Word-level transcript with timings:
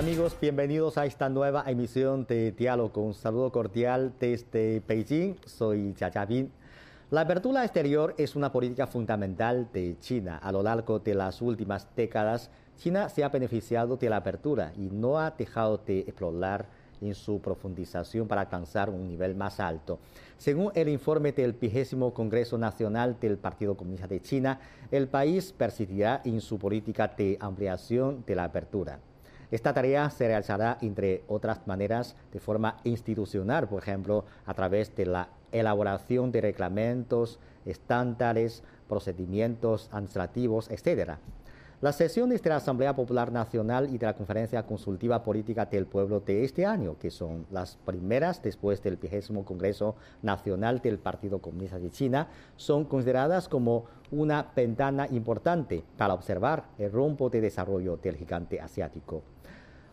Hola 0.00 0.08
amigos, 0.08 0.34
bienvenidos 0.40 0.96
a 0.96 1.04
esta 1.04 1.28
nueva 1.28 1.62
emisión 1.66 2.24
de 2.24 2.52
Diálogo. 2.52 3.02
Un 3.02 3.12
saludo 3.12 3.52
cordial 3.52 4.14
desde 4.18 4.80
Beijing. 4.88 5.34
Soy 5.44 5.94
Bin. 6.26 6.50
La 7.10 7.20
apertura 7.20 7.66
exterior 7.66 8.14
es 8.16 8.34
una 8.34 8.50
política 8.50 8.86
fundamental 8.86 9.68
de 9.74 9.98
China. 10.00 10.38
A 10.38 10.52
lo 10.52 10.62
largo 10.62 11.00
de 11.00 11.14
las 11.14 11.42
últimas 11.42 11.86
décadas, 11.94 12.50
China 12.78 13.10
se 13.10 13.22
ha 13.22 13.28
beneficiado 13.28 13.98
de 13.98 14.08
la 14.08 14.16
apertura 14.16 14.72
y 14.74 14.88
no 14.88 15.18
ha 15.18 15.32
dejado 15.32 15.76
de 15.76 15.98
explorar 15.98 16.64
en 17.02 17.14
su 17.14 17.38
profundización 17.42 18.26
para 18.26 18.40
alcanzar 18.40 18.88
un 18.88 19.06
nivel 19.06 19.34
más 19.34 19.60
alto. 19.60 19.98
Según 20.38 20.72
el 20.74 20.88
informe 20.88 21.32
del 21.32 21.52
vigésimo 21.52 22.14
Congreso 22.14 22.56
Nacional 22.56 23.20
del 23.20 23.36
Partido 23.36 23.76
Comunista 23.76 24.06
de 24.06 24.22
China, 24.22 24.60
el 24.90 25.08
país 25.08 25.52
persistirá 25.52 26.22
en 26.24 26.40
su 26.40 26.58
política 26.58 27.06
de 27.06 27.36
ampliación 27.38 28.24
de 28.26 28.34
la 28.34 28.44
apertura. 28.44 28.98
Esta 29.50 29.74
tarea 29.74 30.08
se 30.10 30.28
realizará, 30.28 30.78
entre 30.80 31.24
otras 31.26 31.66
maneras, 31.66 32.14
de 32.32 32.38
forma 32.38 32.76
institucional, 32.84 33.68
por 33.68 33.82
ejemplo, 33.82 34.24
a 34.46 34.54
través 34.54 34.94
de 34.94 35.06
la 35.06 35.28
elaboración 35.50 36.30
de 36.30 36.40
reglamentos, 36.40 37.40
estándares, 37.66 38.62
procedimientos 38.88 39.88
administrativos, 39.92 40.70
etc. 40.70 41.18
Las 41.80 41.96
sesiones 41.96 42.42
de 42.42 42.50
la 42.50 42.56
Asamblea 42.56 42.94
Popular 42.94 43.32
Nacional 43.32 43.88
y 43.92 43.98
de 43.98 44.06
la 44.06 44.14
Conferencia 44.14 44.66
Consultiva 44.66 45.22
Política 45.24 45.64
del 45.64 45.86
Pueblo 45.86 46.20
de 46.20 46.44
este 46.44 46.66
año, 46.66 46.98
que 46.98 47.10
son 47.10 47.46
las 47.50 47.76
primeras 47.76 48.42
después 48.42 48.82
del 48.82 48.98
vigésimo 48.98 49.44
Congreso 49.44 49.96
Nacional 50.22 50.80
del 50.80 50.98
Partido 50.98 51.38
Comunista 51.40 51.78
de 51.78 51.90
China, 51.90 52.28
son 52.56 52.84
consideradas 52.84 53.48
como 53.48 53.86
una 54.10 54.52
ventana 54.54 55.08
importante 55.10 55.82
para 55.96 56.14
observar 56.14 56.66
el 56.78 56.92
rumbo 56.92 57.30
de 57.30 57.40
desarrollo 57.40 57.96
del 57.96 58.16
gigante 58.16 58.60
asiático. 58.60 59.22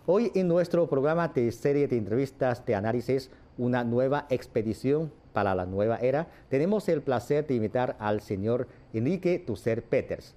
Hoy 0.09 0.31
en 0.35 0.47
nuestro 0.47 0.87
programa 0.87 1.27
de 1.27 1.51
serie 1.51 1.85
de 1.89 1.97
entrevistas 1.97 2.65
de 2.65 2.75
análisis, 2.75 3.29
una 3.57 3.83
nueva 3.83 4.25
expedición 4.29 5.11
para 5.33 5.53
la 5.53 5.65
nueva 5.65 5.97
era, 5.97 6.29
tenemos 6.47 6.87
el 6.87 7.01
placer 7.01 7.45
de 7.45 7.55
invitar 7.55 7.97
al 7.99 8.21
señor 8.21 8.69
Enrique 8.93 9.37
Tusser 9.37 9.83
Peters, 9.83 10.33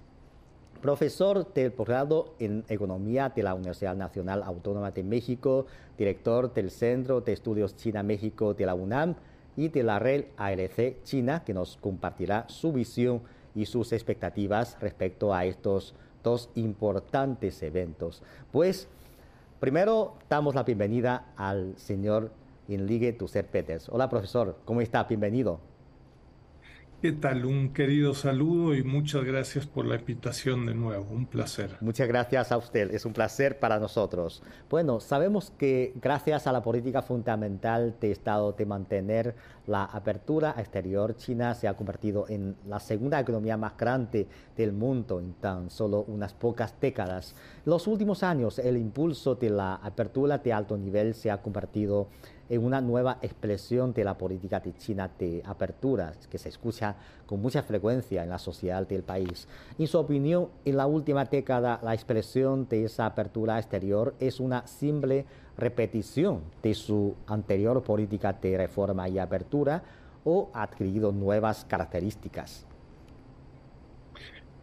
profesor 0.81 1.53
del 1.53 1.71
posgrado 1.71 2.33
en 2.39 2.65
Economía 2.67 3.29
de 3.29 3.43
la 3.43 3.55
Universidad 3.55 3.95
Nacional 3.95 4.43
Autónoma 4.43 4.91
de 4.91 5.03
México, 5.03 5.67
director 5.97 6.53
del 6.53 6.69
Centro 6.69 7.21
de 7.21 7.31
Estudios 7.31 7.77
China-México 7.77 8.53
de 8.53 8.65
la 8.65 8.73
UNAM 8.73 9.15
y 9.55 9.69
de 9.69 9.83
la 9.83 9.99
red 9.99 10.25
ALC 10.35 11.01
China, 11.05 11.45
que 11.45 11.53
nos 11.53 11.77
compartirá 11.77 12.43
su 12.49 12.73
visión 12.73 13.21
y 13.55 13.65
sus 13.67 13.93
expectativas 13.93 14.77
respecto 14.81 15.33
a 15.33 15.45
estos 15.45 15.95
dos 16.25 16.49
importantes 16.55 17.63
eventos. 17.63 18.21
Pues, 18.51 18.89
Primero, 19.61 20.15
damos 20.27 20.55
la 20.55 20.63
bienvenida 20.63 21.33
al 21.37 21.77
señor 21.77 22.31
Enrique 22.67 23.13
Tusser 23.13 23.45
Peters. 23.45 23.89
Hola, 23.89 24.09
profesor, 24.09 24.57
¿cómo 24.65 24.81
está? 24.81 25.03
Bienvenido. 25.03 25.59
¿Qué 27.01 27.13
tal? 27.13 27.45
Un 27.45 27.73
querido 27.73 28.13
saludo 28.13 28.75
y 28.75 28.83
muchas 28.83 29.23
gracias 29.23 29.65
por 29.65 29.87
la 29.87 29.95
invitación 29.95 30.67
de 30.67 30.75
nuevo. 30.75 31.07
Un 31.09 31.25
placer. 31.25 31.77
Muchas 31.81 32.07
gracias 32.07 32.51
a 32.51 32.57
usted. 32.57 32.93
Es 32.93 33.07
un 33.07 33.13
placer 33.13 33.57
para 33.57 33.79
nosotros. 33.79 34.43
Bueno, 34.69 34.99
sabemos 34.99 35.51
que 35.57 35.93
gracias 35.99 36.45
a 36.45 36.51
la 36.51 36.61
política 36.61 37.01
fundamental 37.01 37.95
de 37.99 38.11
Estado 38.11 38.51
de 38.51 38.67
mantener 38.67 39.35
la 39.65 39.85
apertura 39.85 40.53
exterior, 40.59 41.15
China 41.15 41.55
se 41.55 41.67
ha 41.67 41.73
convertido 41.73 42.27
en 42.29 42.55
la 42.67 42.79
segunda 42.79 43.19
economía 43.19 43.57
más 43.57 43.75
grande 43.75 44.27
del 44.55 44.71
mundo 44.71 45.19
en 45.19 45.33
tan 45.33 45.71
solo 45.71 46.03
unas 46.07 46.33
pocas 46.33 46.79
décadas. 46.79 47.35
En 47.65 47.71
los 47.71 47.87
últimos 47.87 48.21
años, 48.21 48.59
el 48.59 48.77
impulso 48.77 49.33
de 49.33 49.49
la 49.49 49.73
apertura 49.75 50.37
de 50.37 50.53
alto 50.53 50.77
nivel 50.77 51.15
se 51.15 51.31
ha 51.31 51.41
convertido 51.41 52.09
en 52.40 52.40
una 52.59 52.81
nueva 52.81 53.17
expresión 53.21 53.93
de 53.93 54.03
la 54.03 54.17
política 54.17 54.59
de 54.59 54.73
China 54.73 55.09
de 55.17 55.41
apertura, 55.45 56.13
que 56.29 56.37
se 56.37 56.49
escucha 56.49 56.95
con 57.25 57.41
mucha 57.41 57.63
frecuencia 57.63 58.23
en 58.23 58.29
la 58.29 58.37
sociedad 58.37 58.85
del 58.87 59.03
país. 59.03 59.47
En 59.77 59.87
su 59.87 59.97
opinión, 59.97 60.49
en 60.65 60.77
la 60.77 60.85
última 60.85 61.25
década, 61.25 61.79
la 61.83 61.93
expresión 61.93 62.67
de 62.67 62.85
esa 62.85 63.05
apertura 63.05 63.57
exterior 63.57 64.15
es 64.19 64.39
una 64.39 64.67
simple 64.67 65.25
repetición 65.57 66.41
de 66.61 66.73
su 66.73 67.15
anterior 67.27 67.83
política 67.83 68.33
de 68.33 68.57
reforma 68.57 69.07
y 69.07 69.19
apertura 69.19 69.83
o 70.23 70.49
ha 70.53 70.63
adquirido 70.63 71.11
nuevas 71.11 71.65
características. 71.65 72.65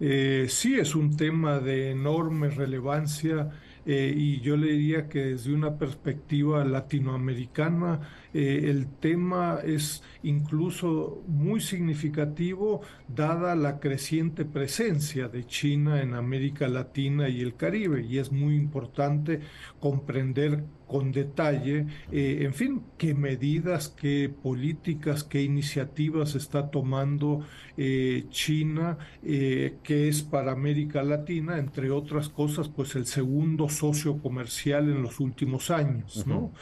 Eh, 0.00 0.46
sí, 0.48 0.78
es 0.78 0.94
un 0.94 1.16
tema 1.16 1.58
de 1.58 1.90
enorme 1.90 2.50
relevancia 2.50 3.50
eh, 3.90 4.12
y 4.14 4.40
yo 4.42 4.58
le 4.58 4.70
diría 4.72 5.08
que 5.08 5.24
desde 5.24 5.50
una 5.54 5.78
perspectiva 5.78 6.62
latinoamericana 6.62 8.00
eh, 8.34 8.64
el 8.64 8.86
tema 8.86 9.60
es 9.64 10.02
incluso 10.22 11.22
muy 11.26 11.62
significativo 11.62 12.82
dada 13.08 13.56
la 13.56 13.80
creciente 13.80 14.44
presencia 14.44 15.28
de 15.28 15.46
China 15.46 16.02
en 16.02 16.12
América 16.12 16.68
Latina 16.68 17.30
y 17.30 17.40
el 17.40 17.56
Caribe 17.56 18.04
y 18.06 18.18
es 18.18 18.30
muy 18.30 18.56
importante 18.56 19.40
comprender 19.80 20.64
con 20.88 21.12
detalle, 21.12 21.86
eh, 22.10 22.38
en 22.40 22.54
fin, 22.54 22.82
qué 22.96 23.14
medidas, 23.14 23.90
qué 23.90 24.28
políticas, 24.42 25.22
qué 25.22 25.42
iniciativas 25.42 26.34
está 26.34 26.70
tomando 26.70 27.44
eh, 27.76 28.24
China, 28.30 28.98
eh, 29.22 29.76
que 29.84 30.08
es 30.08 30.22
para 30.22 30.52
América 30.52 31.02
Latina, 31.02 31.58
entre 31.58 31.90
otras 31.90 32.30
cosas, 32.30 32.68
pues 32.68 32.96
el 32.96 33.06
segundo 33.06 33.68
socio 33.68 34.18
comercial 34.18 34.88
en 34.88 35.02
los 35.02 35.20
últimos 35.20 35.70
años, 35.70 36.26
¿no? 36.26 36.52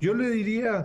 yo 0.00 0.14
le 0.14 0.30
diría, 0.30 0.84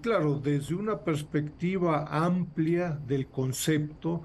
claro, 0.00 0.38
desde 0.38 0.74
una 0.74 1.00
perspectiva 1.00 2.06
amplia 2.08 2.98
del 3.06 3.26
concepto, 3.26 4.22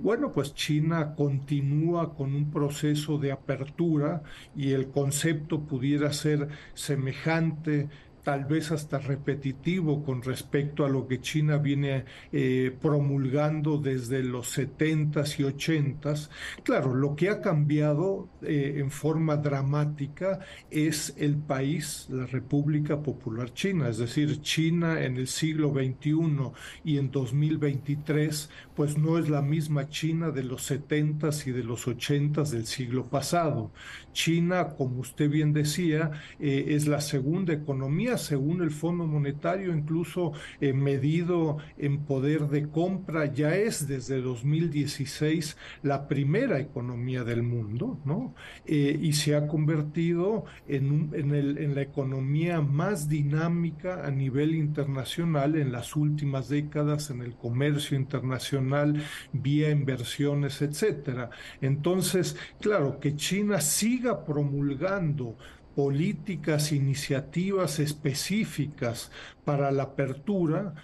bueno, 0.00 0.32
pues 0.32 0.54
China 0.54 1.14
continúa 1.14 2.14
con 2.14 2.34
un 2.34 2.50
proceso 2.50 3.18
de 3.18 3.32
apertura 3.32 4.22
y 4.56 4.70
el 4.70 4.88
concepto 4.88 5.60
pudiera 5.60 6.12
ser 6.12 6.48
semejante 6.74 7.88
tal 8.22 8.44
vez 8.44 8.70
hasta 8.70 8.98
repetitivo 8.98 10.02
con 10.04 10.22
respecto 10.22 10.84
a 10.84 10.88
lo 10.88 11.06
que 11.06 11.20
China 11.20 11.58
viene 11.58 12.04
eh, 12.30 12.76
promulgando 12.80 13.78
desde 13.78 14.22
los 14.22 14.56
70s 14.56 15.40
y 15.40 15.42
80s. 15.42 16.28
Claro, 16.62 16.94
lo 16.94 17.16
que 17.16 17.30
ha 17.30 17.40
cambiado 17.40 18.28
eh, 18.42 18.74
en 18.76 18.90
forma 18.90 19.36
dramática 19.36 20.40
es 20.70 21.14
el 21.16 21.36
país, 21.36 22.06
la 22.10 22.26
República 22.26 23.02
Popular 23.02 23.52
China, 23.52 23.88
es 23.88 23.98
decir, 23.98 24.40
China 24.40 25.02
en 25.02 25.16
el 25.16 25.26
siglo 25.26 25.72
XXI 25.72 26.52
y 26.84 26.98
en 26.98 27.10
2023, 27.10 28.50
pues 28.76 28.96
no 28.96 29.18
es 29.18 29.28
la 29.28 29.42
misma 29.42 29.88
China 29.88 30.30
de 30.30 30.44
los 30.44 30.70
70s 30.70 31.46
y 31.48 31.50
de 31.50 31.64
los 31.64 31.86
80s 31.86 32.50
del 32.50 32.66
siglo 32.66 33.06
pasado. 33.06 33.72
China, 34.12 34.74
como 34.76 35.00
usted 35.00 35.28
bien 35.28 35.52
decía, 35.52 36.10
eh, 36.38 36.66
es 36.68 36.86
la 36.86 37.00
segunda 37.00 37.52
economía 37.52 38.11
según 38.18 38.62
el 38.62 38.70
Fondo 38.70 39.06
Monetario, 39.06 39.74
incluso 39.74 40.32
eh, 40.60 40.72
medido 40.72 41.58
en 41.78 42.04
poder 42.04 42.48
de 42.48 42.68
compra, 42.68 43.32
ya 43.32 43.54
es 43.54 43.86
desde 43.86 44.20
2016 44.20 45.56
la 45.82 46.08
primera 46.08 46.60
economía 46.60 47.24
del 47.24 47.42
mundo, 47.42 48.00
¿no? 48.04 48.34
Eh, 48.66 48.98
y 49.00 49.12
se 49.12 49.34
ha 49.34 49.46
convertido 49.46 50.44
en, 50.68 51.10
en 51.14 51.74
la 51.74 51.82
economía 51.82 52.60
más 52.60 53.08
dinámica 53.08 54.06
a 54.06 54.10
nivel 54.10 54.54
internacional 54.54 55.56
en 55.56 55.72
las 55.72 55.96
últimas 55.96 56.48
décadas 56.48 57.10
en 57.10 57.22
el 57.22 57.34
comercio 57.34 57.96
internacional 57.96 59.02
vía 59.32 59.70
inversiones, 59.70 60.62
etcétera. 60.62 61.30
Entonces, 61.60 62.36
claro, 62.60 62.98
que 63.00 63.16
China 63.16 63.60
siga 63.60 64.24
promulgando 64.24 65.36
políticas, 65.74 66.72
iniciativas 66.72 67.78
específicas 67.78 69.10
para 69.44 69.70
la 69.70 69.84
apertura 69.84 70.74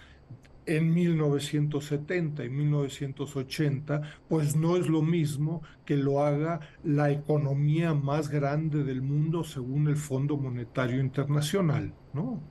en 0.69 0.93
1970 0.93 2.45
y 2.45 2.51
1980, 2.51 4.03
pues 4.29 4.55
no 4.55 4.77
es 4.77 4.87
lo 4.87 5.01
mismo 5.01 5.63
que 5.87 5.97
lo 5.97 6.23
haga 6.23 6.61
la 6.85 7.11
economía 7.11 7.95
más 7.95 8.29
grande 8.29 8.85
del 8.85 9.01
mundo 9.01 9.45
según 9.45 9.89
el 9.89 9.97
Fondo 9.97 10.37
Monetario 10.37 11.01
Internacional, 11.01 11.95
¿no? 12.13 12.43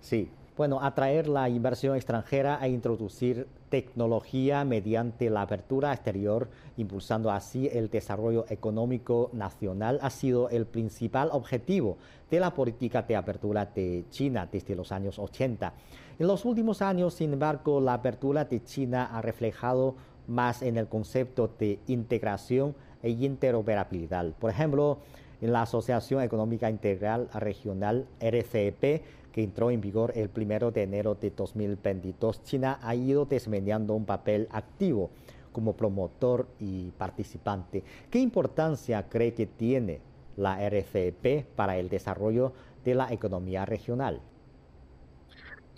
Sí, 0.00 0.30
bueno, 0.56 0.82
atraer 0.82 1.28
la 1.28 1.48
inversión 1.48 1.96
extranjera 1.96 2.58
e 2.62 2.68
introducir 2.68 3.48
tecnología 3.68 4.64
mediante 4.64 5.30
la 5.30 5.42
apertura 5.42 5.92
exterior, 5.92 6.48
impulsando 6.76 7.30
así 7.30 7.68
el 7.72 7.90
desarrollo 7.90 8.46
económico 8.48 9.30
nacional, 9.32 9.98
ha 10.02 10.10
sido 10.10 10.48
el 10.50 10.66
principal 10.66 11.30
objetivo 11.32 11.98
de 12.30 12.40
la 12.40 12.54
política 12.54 13.02
de 13.02 13.16
apertura 13.16 13.66
de 13.66 14.04
China 14.10 14.48
desde 14.50 14.74
los 14.74 14.92
años 14.92 15.18
80. 15.18 15.72
En 16.18 16.26
los 16.26 16.44
últimos 16.44 16.82
años, 16.82 17.14
sin 17.14 17.32
embargo, 17.32 17.80
la 17.80 17.94
apertura 17.94 18.44
de 18.44 18.62
China 18.64 19.10
ha 19.12 19.20
reflejado 19.22 19.94
más 20.26 20.62
en 20.62 20.76
el 20.76 20.88
concepto 20.88 21.50
de 21.58 21.78
integración 21.86 22.74
e 23.02 23.10
interoperabilidad. 23.10 24.32
Por 24.38 24.50
ejemplo, 24.50 24.98
en 25.40 25.52
la 25.52 25.62
Asociación 25.62 26.22
Económica 26.22 26.70
Integral 26.70 27.28
Regional 27.34 28.06
RCEP, 28.20 29.02
que 29.36 29.42
entró 29.42 29.70
en 29.70 29.82
vigor 29.82 30.14
el 30.16 30.30
primero 30.30 30.70
de 30.70 30.84
enero 30.84 31.14
de 31.14 31.28
2022, 31.30 32.42
China 32.44 32.78
ha 32.80 32.94
ido 32.94 33.26
desempeñando 33.26 33.92
un 33.92 34.06
papel 34.06 34.48
activo 34.50 35.10
como 35.52 35.74
promotor 35.74 36.46
y 36.58 36.90
participante. 36.92 37.84
¿Qué 38.10 38.18
importancia 38.18 39.06
cree 39.10 39.34
que 39.34 39.44
tiene 39.44 40.00
la 40.38 40.66
RCEP 40.66 41.44
para 41.54 41.76
el 41.76 41.90
desarrollo 41.90 42.54
de 42.82 42.94
la 42.94 43.12
economía 43.12 43.66
regional? 43.66 44.22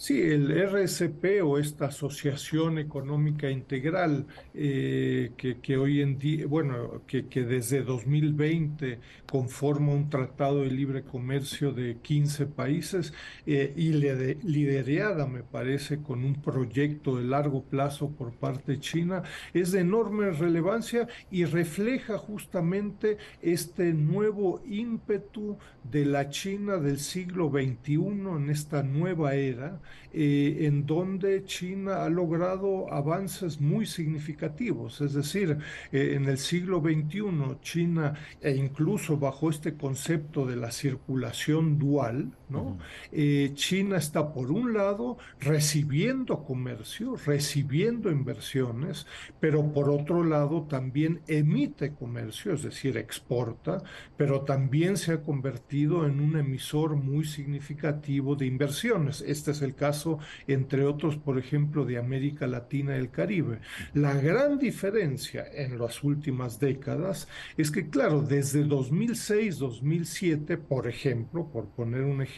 Sí, 0.01 0.23
el 0.23 0.53
RCP 0.53 1.43
o 1.43 1.59
esta 1.59 1.87
Asociación 1.87 2.79
Económica 2.79 3.51
Integral 3.51 4.27
eh, 4.55 5.33
que, 5.37 5.77
hoy 5.77 6.03
en 6.03 6.21
día, 6.21 6.47
bueno, 6.47 7.03
que, 7.09 7.27
que, 7.27 7.43
desde 7.43 7.83
2020 7.83 9.01
conforma 9.29 9.93
un 9.93 10.09
tratado 10.09 10.63
de 10.63 10.71
libre 10.71 11.03
comercio 11.03 11.73
de 11.73 11.97
15 12.01 12.47
países 12.47 13.13
eh, 13.45 13.73
y 13.75 13.91
liderada, 13.91 15.27
me 15.27 15.43
parece, 15.43 16.01
con 16.01 16.25
un 16.25 16.41
proyecto 16.43 17.17
de 17.17 17.25
largo 17.25 17.65
plazo 17.65 18.09
por 18.11 18.33
parte 18.35 18.73
de 18.73 18.81
China, 18.81 19.25
es 19.53 19.73
de 19.73 19.81
enorme 19.81 20.31
relevancia 20.31 21.09
y 21.29 21.45
refleja 21.45 22.19
justamente 22.19 23.19
este 23.43 23.93
nuevo 23.95 24.63
ímpetu 24.65 25.59
de 25.91 26.05
la 26.07 26.31
China 26.31 26.77
del 26.77 27.01
siglo 27.01 27.51
XXI 27.51 27.95
en 28.37 28.51
esta 28.51 28.85
nueva 28.85 29.35
era 29.35 29.81
eh, 30.13 30.67
en 30.67 30.87
donde 30.87 31.45
China 31.45 32.05
ha 32.05 32.09
logrado 32.09 32.93
avances 32.93 33.61
muy 33.61 33.87
significativos. 33.87 35.01
Es 35.01 35.13
decir, 35.13 35.59
eh, 35.93 36.15
en 36.15 36.25
el 36.27 36.39
siglo 36.39 36.81
XXI, 36.81 37.61
China, 37.61 38.15
e 38.41 38.55
incluso 38.55 39.19
bajo 39.19 39.51
este 39.51 39.77
concepto 39.77 40.47
de 40.47 40.57
la 40.57 40.71
circulación 40.71 41.79
dual, 41.79 42.33
¿no? 42.49 42.79
Eh, 43.13 43.53
China 43.55 43.97
está 43.97 44.33
por 44.33 44.51
un 44.51 44.73
lado 44.73 45.19
recibiendo 45.41 46.45
comercio, 46.45 47.17
recibiendo 47.17 48.11
inversiones, 48.11 49.07
pero 49.41 49.73
por 49.73 49.91
otro 49.91 50.25
lado 50.25 50.63
también 50.63 51.21
emite 51.27 51.95
comercio, 51.95 52.53
es 52.53 52.63
decir, 52.63 52.97
exporta, 52.97 53.83
pero 54.17 54.43
también 54.43 54.97
se 54.97 55.13
ha 55.13 55.23
convertido 55.23 56.07
en 56.07 56.21
un 56.21 56.37
emisor 56.37 56.97
muy 56.97 57.25
significativo 57.25 58.37
de 58.37 58.47
inversiones. 58.47 59.23
Este 59.27 59.51
es 59.53 59.63
el 59.63 59.75
caso, 59.75 60.19
entre 60.47 60.85
otros, 60.85 61.17
por 61.17 61.39
ejemplo, 61.39 61.85
de 61.85 61.99
América 61.99 62.47
Latina 62.47 62.97
y 62.97 63.01
el 63.01 63.11
Caribe. 63.11 63.61
La 63.95 64.15
gran 64.15 64.59
diferencia 64.59 65.47
en 65.53 65.79
las 65.79 66.03
últimas 66.03 66.59
décadas 66.59 67.29
es 67.57 67.71
que, 67.71 67.89
claro, 67.89 68.23
desde 68.23 68.65
2006, 68.65 69.59
2007, 69.59 70.59
por 70.59 70.87
ejemplo, 70.87 71.49
por 71.51 71.69
poner 71.69 72.03
un 72.03 72.23
ejemplo, 72.23 72.38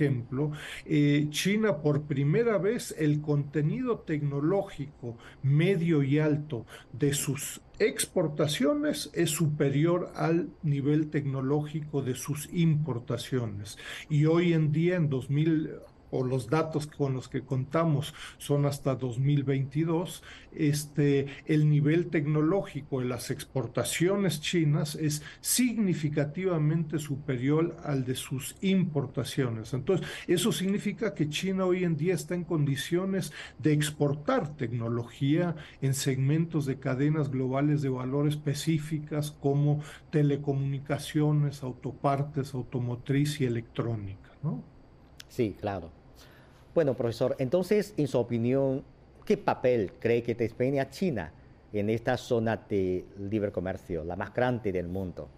eh, 0.87 1.27
China 1.31 1.79
por 1.79 2.03
primera 2.03 2.59
vez 2.59 2.95
el 2.99 3.21
contenido 3.21 3.99
tecnológico 4.01 5.17
medio 5.43 6.03
y 6.03 6.19
alto 6.19 6.67
de 6.93 7.13
sus 7.13 7.61
exportaciones 7.79 9.11
es 9.15 9.31
superior 9.31 10.13
al 10.15 10.51
nivel 10.63 11.09
tecnológico 11.09 12.03
de 12.03 12.15
sus 12.15 12.49
importaciones. 12.53 13.79
Y 14.09 14.27
hoy 14.27 14.53
en 14.53 14.71
día, 14.71 14.97
en 14.97 15.09
2000, 15.09 15.71
o 16.11 16.25
los 16.25 16.49
datos 16.49 16.87
con 16.87 17.15
los 17.15 17.29
que 17.29 17.43
contamos 17.43 18.15
son 18.39 18.67
hasta 18.67 18.95
2022, 18.95 20.23
este, 20.53 21.27
el 21.47 21.69
nivel 21.69 22.07
tecnológico 22.07 23.01
de 23.01 23.07
las 23.07 23.31
exportaciones 23.31 24.41
chinas 24.41 24.95
es 24.97 25.23
significativamente 25.41 26.99
superior 26.99 27.77
al 27.85 28.05
de 28.05 28.15
sus 28.15 28.57
importaciones. 28.61 29.73
Entonces, 29.75 30.07
eso 30.27 30.53
significa 30.53 31.15
que 31.15 31.29
China 31.29 31.65
hoy 31.65 31.85
en 31.85 31.97
día 31.97 32.15
está 32.15 32.35
en 32.35 32.45
condiciones 32.45 33.33
de 33.59 33.73
exportar 33.73 34.57
tecnología 34.57 35.55
en 35.81 35.95
segmentos 35.95 36.67
de 36.67 36.79
cadenas 36.79 37.31
globales 37.31 37.83
de 37.83 37.89
valor 37.89 38.29
específicas 38.29 39.31
como 39.31 39.83
telecomunicaciones, 40.11 41.63
autopartes, 41.63 42.55
automotriz 42.55 43.41
y 43.41 43.45
electrónica. 43.45 44.31
¿no? 44.43 44.63
Sí, 45.29 45.57
claro. 45.59 46.00
Bueno, 46.75 46.95
profesor, 46.95 47.35
entonces, 47.39 47.95
en 47.97 48.07
su 48.07 48.19
opinión, 48.19 48.85
¿qué 49.25 49.37
papel 49.37 49.93
cree 49.99 50.23
que 50.23 50.35
desempeña 50.37 50.89
China 50.89 51.33
en 51.73 51.91
esta 51.91 52.17
zona 52.17 52.57
de 52.57 53.05
libre 53.19 53.51
comercio, 53.51 54.05
la 54.05 54.15
más 54.15 54.33
grande 54.33 54.71
del 54.71 54.87
mundo? 54.87 55.29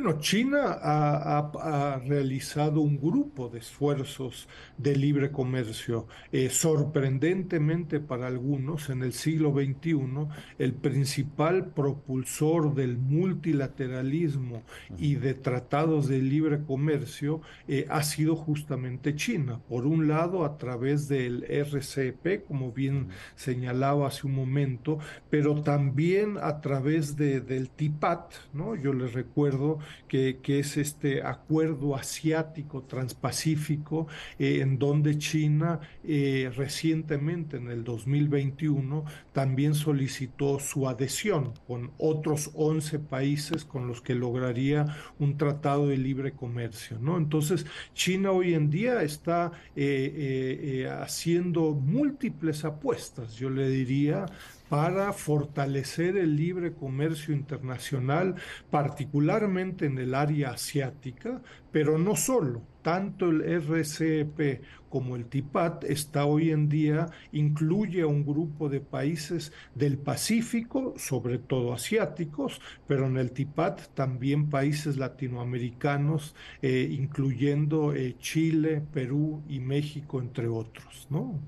Bueno, 0.00 0.20
China 0.20 0.78
ha, 0.80 2.00
realizado 2.06 2.80
un 2.82 3.00
grupo 3.00 3.48
de 3.48 3.58
esfuerzos 3.58 4.48
de 4.76 4.94
libre 4.94 5.32
comercio. 5.32 6.06
Eh, 6.30 6.50
sorprendentemente 6.50 7.98
para 7.98 8.28
algunos, 8.28 8.90
en 8.90 9.02
el 9.02 9.12
siglo 9.12 9.52
XXI, 9.52 10.28
el 10.60 10.74
principal 10.74 11.72
propulsor 11.72 12.76
del 12.76 12.96
multilateralismo 12.96 14.62
y 14.96 15.16
de 15.16 15.34
tratados 15.34 16.06
de 16.06 16.22
libre 16.22 16.62
comercio 16.62 17.40
eh, 17.66 17.84
ha 17.90 18.04
sido 18.04 18.36
justamente 18.36 19.16
China. 19.16 19.60
Por 19.68 19.84
un 19.84 20.06
lado, 20.06 20.44
a 20.44 20.58
través 20.58 21.08
del 21.08 21.42
RCP, 21.42 22.46
como 22.46 22.70
bien 22.70 23.08
señalaba 23.34 24.06
hace 24.06 24.28
un 24.28 24.36
momento, 24.36 25.00
pero 25.28 25.60
también 25.62 26.36
a 26.40 26.60
través 26.60 27.16
de, 27.16 27.40
del 27.40 27.68
TIPAT, 27.70 28.34
¿no? 28.52 28.76
Yo 28.76 28.92
les 28.92 29.12
recuerdo 29.12 29.80
que, 30.08 30.38
es 30.46 30.76
este 30.76 31.22
acuerdo 31.22 31.94
asiático 31.94 32.82
transpacífico, 32.82 34.06
eh, 34.38 34.60
en 34.60 34.78
donde 34.78 35.18
China 35.18 35.80
eh, 36.04 36.50
recientemente, 36.56 37.58
en 37.58 37.70
el 37.70 37.84
2021, 37.84 39.04
también 39.32 39.74
solicitó 39.74 40.58
su 40.58 40.88
adhesión 40.88 41.52
con 41.66 41.90
otros 41.98 42.50
11 42.54 42.98
países 42.98 43.64
con 43.64 43.86
los 43.86 44.00
que 44.00 44.14
lograría 44.14 44.86
un 45.18 45.36
tratado 45.36 45.88
de 45.88 45.98
libre 45.98 46.32
comercio. 46.32 46.98
¿no? 47.00 47.16
Entonces, 47.16 47.66
China 47.94 48.32
hoy 48.32 48.54
en 48.54 48.70
día 48.70 49.02
está 49.02 49.52
eh, 49.76 50.88
haciendo 51.00 51.72
múltiples 51.72 52.64
apuestas, 52.64 53.34
yo 53.34 53.50
le 53.50 53.68
diría, 53.68 54.26
para 54.68 55.12
fortalecer 55.12 56.16
el 56.16 56.36
libre 56.36 56.74
comercio 56.74 57.34
internacional, 57.34 58.36
particularmente 58.70 59.86
en 59.86 59.98
el 59.98 60.14
área 60.14 60.50
asiática, 60.50 61.42
pero 61.72 61.98
no 61.98 62.16
solo. 62.16 62.62
Tanto 62.88 63.28
el 63.28 63.42
RCEP 63.42 64.62
como 64.88 65.14
el 65.14 65.26
TIPAT 65.26 65.84
está 65.84 66.24
hoy 66.24 66.52
en 66.52 66.70
día, 66.70 67.10
incluye 67.32 68.00
a 68.00 68.06
un 68.06 68.24
grupo 68.24 68.70
de 68.70 68.80
países 68.80 69.52
del 69.74 69.98
Pacífico, 69.98 70.94
sobre 70.96 71.36
todo 71.36 71.74
asiáticos, 71.74 72.62
pero 72.86 73.06
en 73.06 73.18
el 73.18 73.32
TIPAT 73.32 73.88
también 73.92 74.48
países 74.48 74.96
latinoamericanos, 74.96 76.34
eh, 76.62 76.88
incluyendo 76.90 77.92
eh, 77.92 78.16
Chile, 78.20 78.80
Perú 78.90 79.42
y 79.50 79.60
México, 79.60 80.18
entre 80.18 80.48
otros. 80.48 81.06
¿no? 81.10 81.38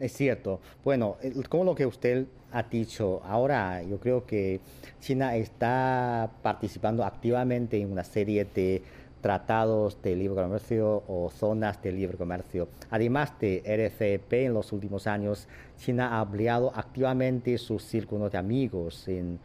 Es 0.00 0.12
cierto. 0.12 0.60
Bueno, 0.82 1.18
como 1.48 1.62
lo 1.62 1.76
que 1.76 1.86
usted 1.86 2.26
ha 2.52 2.64
dicho, 2.64 3.22
ahora 3.24 3.82
yo 3.82 4.00
creo 4.00 4.26
que 4.26 4.60
China 5.00 5.36
está 5.36 6.30
participando 6.42 7.04
activamente 7.04 7.80
en 7.80 7.92
una 7.92 8.02
serie 8.02 8.44
de 8.44 8.82
tratados 9.20 10.00
de 10.02 10.16
libre 10.16 10.42
comercio 10.42 11.02
o 11.06 11.30
zonas 11.30 11.80
de 11.82 11.92
libre 11.92 12.16
comercio. 12.16 12.68
Además 12.90 13.32
de 13.38 13.62
RCEP, 13.64 14.32
en 14.32 14.54
los 14.54 14.72
últimos 14.72 15.06
años, 15.06 15.46
China 15.76 16.16
ha 16.16 16.20
ampliado 16.20 16.72
activamente 16.74 17.56
sus 17.58 17.82
círculos 17.82 18.32
de 18.32 18.38
amigos 18.38 19.06
en 19.08 19.38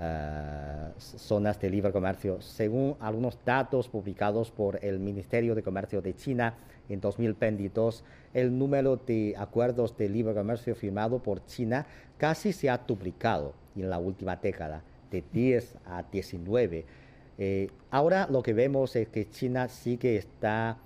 eh, 0.00 0.88
zonas 0.98 1.60
de 1.60 1.70
libre 1.70 1.92
comercio. 1.92 2.40
Según 2.40 2.96
algunos 2.98 3.38
datos 3.44 3.88
publicados 3.88 4.50
por 4.50 4.84
el 4.84 4.98
Ministerio 4.98 5.54
de 5.54 5.62
Comercio 5.62 6.02
de 6.02 6.14
China 6.16 6.54
en 6.88 7.00
2022, 7.00 8.04
el 8.32 8.58
número 8.58 8.96
de 8.96 9.34
acuerdos 9.38 9.96
de 9.96 10.08
libre 10.08 10.34
comercio 10.34 10.74
firmado 10.74 11.20
por 11.20 11.44
China 11.46 11.86
casi 12.18 12.52
se 12.52 12.68
ha 12.70 12.78
duplicado 12.78 13.54
en 13.76 13.88
la 13.88 13.98
última 13.98 14.36
década, 14.36 14.82
de 15.10 15.22
10 15.32 15.76
a 15.86 16.02
19 16.02 17.03
eh, 17.38 17.70
ahora 17.90 18.26
lo 18.30 18.42
que 18.42 18.52
vemos 18.52 18.94
es 18.96 19.08
que 19.08 19.28
China 19.28 19.68
sí 19.68 19.96
que 19.96 20.16
está 20.16 20.78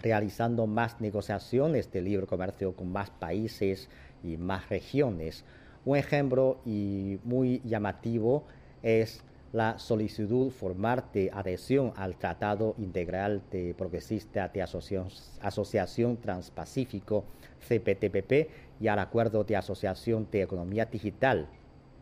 realizando 0.00 0.66
más 0.66 1.00
negociaciones 1.00 1.90
de 1.92 2.02
libre 2.02 2.26
comercio 2.26 2.74
con 2.74 2.92
más 2.92 3.10
países 3.10 3.88
y 4.22 4.36
más 4.36 4.68
regiones. 4.68 5.44
Un 5.84 5.96
ejemplo 5.96 6.58
y 6.64 7.18
muy 7.24 7.60
llamativo 7.64 8.44
es 8.82 9.22
la 9.52 9.78
solicitud 9.78 10.50
formal 10.50 11.04
de 11.12 11.30
adhesión 11.32 11.92
al 11.96 12.16
Tratado 12.16 12.74
Integral 12.78 13.42
de 13.50 13.74
Progresista 13.74 14.48
de 14.48 14.62
Asociación, 14.62 15.08
Asociación 15.40 16.16
Transpacífico 16.18 17.24
CPTPP 17.66 18.50
y 18.80 18.88
al 18.88 18.98
Acuerdo 18.98 19.44
de 19.44 19.56
Asociación 19.56 20.28
de 20.30 20.42
Economía 20.42 20.86
Digital 20.86 21.48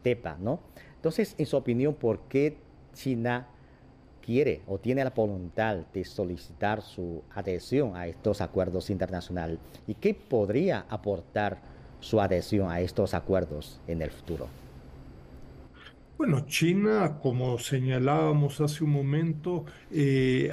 TEPA, 0.02 0.36
¿no? 0.40 0.60
Entonces, 0.96 1.34
en 1.38 1.46
su 1.46 1.56
opinión, 1.56 1.94
¿por 1.94 2.20
qué 2.28 2.56
China 2.94 3.46
quiere 4.24 4.62
o 4.66 4.78
tiene 4.78 5.04
la 5.04 5.10
voluntad 5.10 5.76
de 5.92 6.04
solicitar 6.04 6.80
su 6.80 7.22
adhesión 7.34 7.94
a 7.94 8.06
estos 8.06 8.40
acuerdos 8.40 8.88
internacionales 8.88 9.58
y 9.86 9.94
qué 9.94 10.14
podría 10.14 10.86
aportar 10.88 11.58
su 12.00 12.20
adhesión 12.20 12.70
a 12.70 12.80
estos 12.80 13.14
acuerdos 13.14 13.80
en 13.86 14.02
el 14.02 14.10
futuro. 14.10 14.48
Bueno, 16.16 16.46
China, 16.46 17.18
como 17.20 17.58
señalábamos 17.58 18.60
hace 18.60 18.84
un 18.84 18.90
momento, 18.90 19.64
eh, 19.90 20.50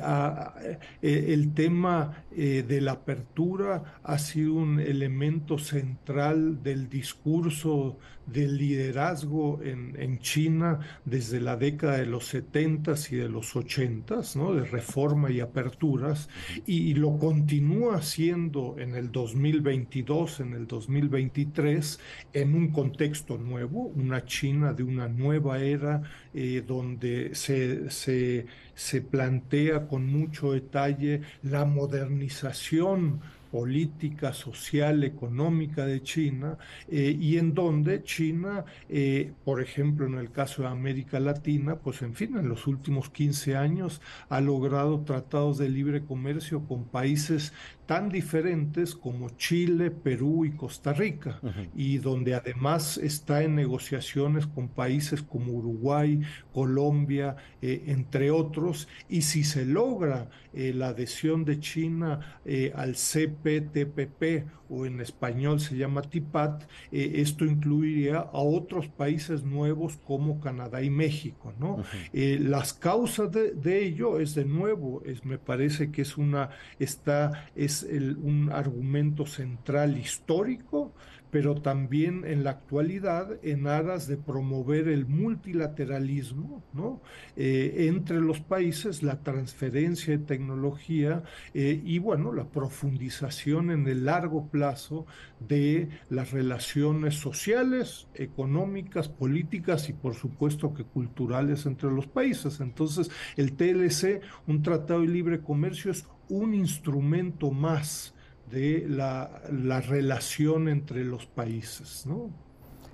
eh, 1.01 1.25
el 1.29 1.53
tema 1.53 2.25
eh, 2.35 2.65
de 2.67 2.81
la 2.81 2.93
apertura 2.93 3.99
ha 4.03 4.17
sido 4.17 4.55
un 4.55 4.79
elemento 4.79 5.59
central 5.59 6.63
del 6.63 6.89
discurso 6.89 7.99
del 8.25 8.57
liderazgo 8.57 9.59
en, 9.63 10.19
China 10.19 10.79
desde 11.05 11.39
la 11.39 11.55
década 11.55 11.97
de 11.97 12.05
los 12.05 12.27
70 12.27 12.93
y 13.09 13.15
de 13.15 13.29
los 13.29 13.55
80, 13.55 14.21
¿no? 14.35 14.53
de 14.53 14.65
reforma 14.65 15.31
y 15.31 15.39
aperturas, 15.39 16.29
y, 16.65 16.93
lo 16.93 17.17
continúa 17.17 17.95
haciendo 17.95 18.75
en 18.77 18.95
el 18.95 19.11
2022, 19.11 20.41
en 20.41 20.53
el 20.53 20.67
2023, 20.67 21.99
en 22.33 22.53
un 22.53 22.71
contexto 22.71 23.37
nuevo, 23.37 23.91
una 23.95 24.25
China 24.25 24.73
de 24.73 24.83
una 24.83 25.07
nueva 25.07 25.59
era 25.59 26.03
eh, 26.33 26.63
donde 26.65 27.33
se, 27.33 27.89
se, 27.89 28.45
se 28.75 29.01
plantea 29.01 29.87
con 29.87 30.05
mucho 30.05 30.51
detalle 30.53 31.21
la 31.43 31.65
modernización 31.65 33.21
política, 33.51 34.34
social, 34.34 35.03
económica 35.03 35.86
de 35.86 36.01
China, 36.01 36.58
eh, 36.89 37.15
y 37.20 37.38
en 37.38 37.53
donde 37.53 38.03
China, 38.03 38.65
eh, 38.89 39.34
por 39.43 39.62
ejemplo, 39.62 40.05
en 40.08 40.15
el 40.15 40.31
caso 40.31 40.62
de 40.62 40.70
América 40.70 41.20
Latina, 41.20 41.75
pues 41.75 42.01
en 42.01 42.15
fin, 42.15 42.38
en 42.38 42.48
los 42.48 42.67
últimos 42.67 43.10
15 43.10 43.58
años 43.58 44.01
ha 44.29 44.41
logrado 44.41 45.01
tratados 45.01 45.58
de 45.58 45.70
libre 45.70 46.03
comercio 46.05 46.65
con 46.67 46.86
países 46.86 47.53
tan 47.91 48.07
diferentes 48.07 48.95
como 48.95 49.31
Chile, 49.31 49.91
Perú 49.91 50.45
y 50.45 50.51
Costa 50.51 50.93
Rica, 50.93 51.41
y 51.75 51.98
donde 51.98 52.36
además 52.36 52.98
está 52.98 53.43
en 53.43 53.53
negociaciones 53.55 54.48
con 54.48 54.69
países 54.69 55.21
como 55.21 55.51
Uruguay, 55.51 56.21
Colombia, 56.53 57.36
eh, 57.62 57.83
entre 57.88 58.31
otros, 58.31 58.88
y 59.10 59.24
si 59.24 59.43
se 59.43 59.65
logra 59.65 60.29
eh, 60.53 60.71
la 60.74 60.88
adhesión 60.89 61.43
de 61.43 61.60
China 61.60 62.39
eh, 62.45 62.71
al 62.74 62.95
CPTPP, 62.95 64.50
o 64.74 64.86
en 64.86 65.01
español 65.01 65.60
se 65.60 65.75
llama 65.75 66.01
TIPAT, 66.01 66.63
esto 66.93 67.43
incluiría 67.43 68.19
a 68.19 68.39
otros 68.39 68.88
países 68.88 69.43
nuevos 69.43 69.98
como 69.98 70.39
Canadá 70.39 70.81
y 70.81 70.89
México, 70.89 71.53
¿no? 71.60 71.83
las 72.13 72.71
causas 72.71 73.33
de, 73.33 73.51
de, 73.51 73.83
ello 73.83 74.17
es 74.17 74.33
de 74.33 74.45
nuevo, 74.45 75.03
es, 75.05 75.25
me 75.25 75.38
parece 75.38 75.91
que 75.91 76.03
es 76.03 76.17
una, 76.17 76.51
está, 76.79 77.50
es 77.53 77.80
un 77.83 78.50
argumento 78.51 79.25
central 79.25 79.97
histórico, 79.97 80.93
pero 81.31 81.55
también 81.55 82.25
en 82.25 82.43
la 82.43 82.51
actualidad 82.51 83.39
en 83.41 83.65
aras 83.65 84.07
de 84.07 84.17
promover 84.17 84.89
el 84.89 85.05
multilateralismo 85.05 86.61
¿no? 86.73 87.01
Eh, 87.38 87.88
entre 87.88 88.19
los 88.19 88.41
países, 88.41 89.01
la 89.01 89.23
transferencia 89.23 90.17
de 90.17 90.23
tecnología 90.23 91.23
eh, 91.53 91.81
y 91.83 92.00
bueno, 92.00 92.33
la 92.33 92.45
profundización 92.50 93.71
en 93.71 93.88
el 93.88 94.05
largo 94.05 94.50
plazo 94.50 95.05
de 95.39 95.89
las 96.09 96.31
relaciones 96.31 97.15
sociales, 97.15 98.07
económicas, 98.13 99.07
políticas 99.07 99.89
y 99.89 99.93
por 99.93 100.15
supuesto 100.15 100.73
que 100.73 100.83
culturales 100.83 101.65
entre 101.65 101.89
los 101.91 102.07
países. 102.07 102.59
Entonces, 102.59 103.09
el 103.38 103.53
TLC, 103.53 104.21
un 104.47 104.61
tratado 104.61 105.01
de 105.01 105.07
libre 105.07 105.39
comercio, 105.39 105.91
es 105.91 106.05
un 106.31 106.53
instrumento 106.53 107.51
más 107.51 108.13
de 108.50 108.85
la, 108.88 109.41
la 109.51 109.81
relación 109.81 110.69
entre 110.69 111.03
los 111.03 111.25
países, 111.25 112.05
¿no? 112.05 112.29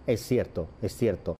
Es 0.07 0.21
cierto, 0.21 0.67
es 0.81 0.95
cierto. 0.95 1.35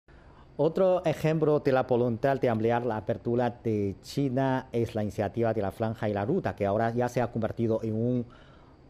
Otro 0.57 1.03
ejemplo 1.05 1.59
de 1.59 1.71
la 1.71 1.83
voluntad 1.83 2.39
de 2.39 2.49
ampliar 2.49 2.85
la 2.85 2.97
apertura 2.97 3.59
de 3.63 3.95
China 4.01 4.67
es 4.71 4.95
la 4.95 5.03
iniciativa 5.03 5.53
de 5.53 5.61
la 5.61 5.71
Franja 5.71 6.09
y 6.09 6.13
la 6.13 6.25
Ruta, 6.25 6.55
que 6.55 6.65
ahora 6.65 6.93
ya 6.93 7.09
se 7.09 7.21
ha 7.21 7.31
convertido 7.31 7.79
en 7.83 7.93
un 7.93 8.25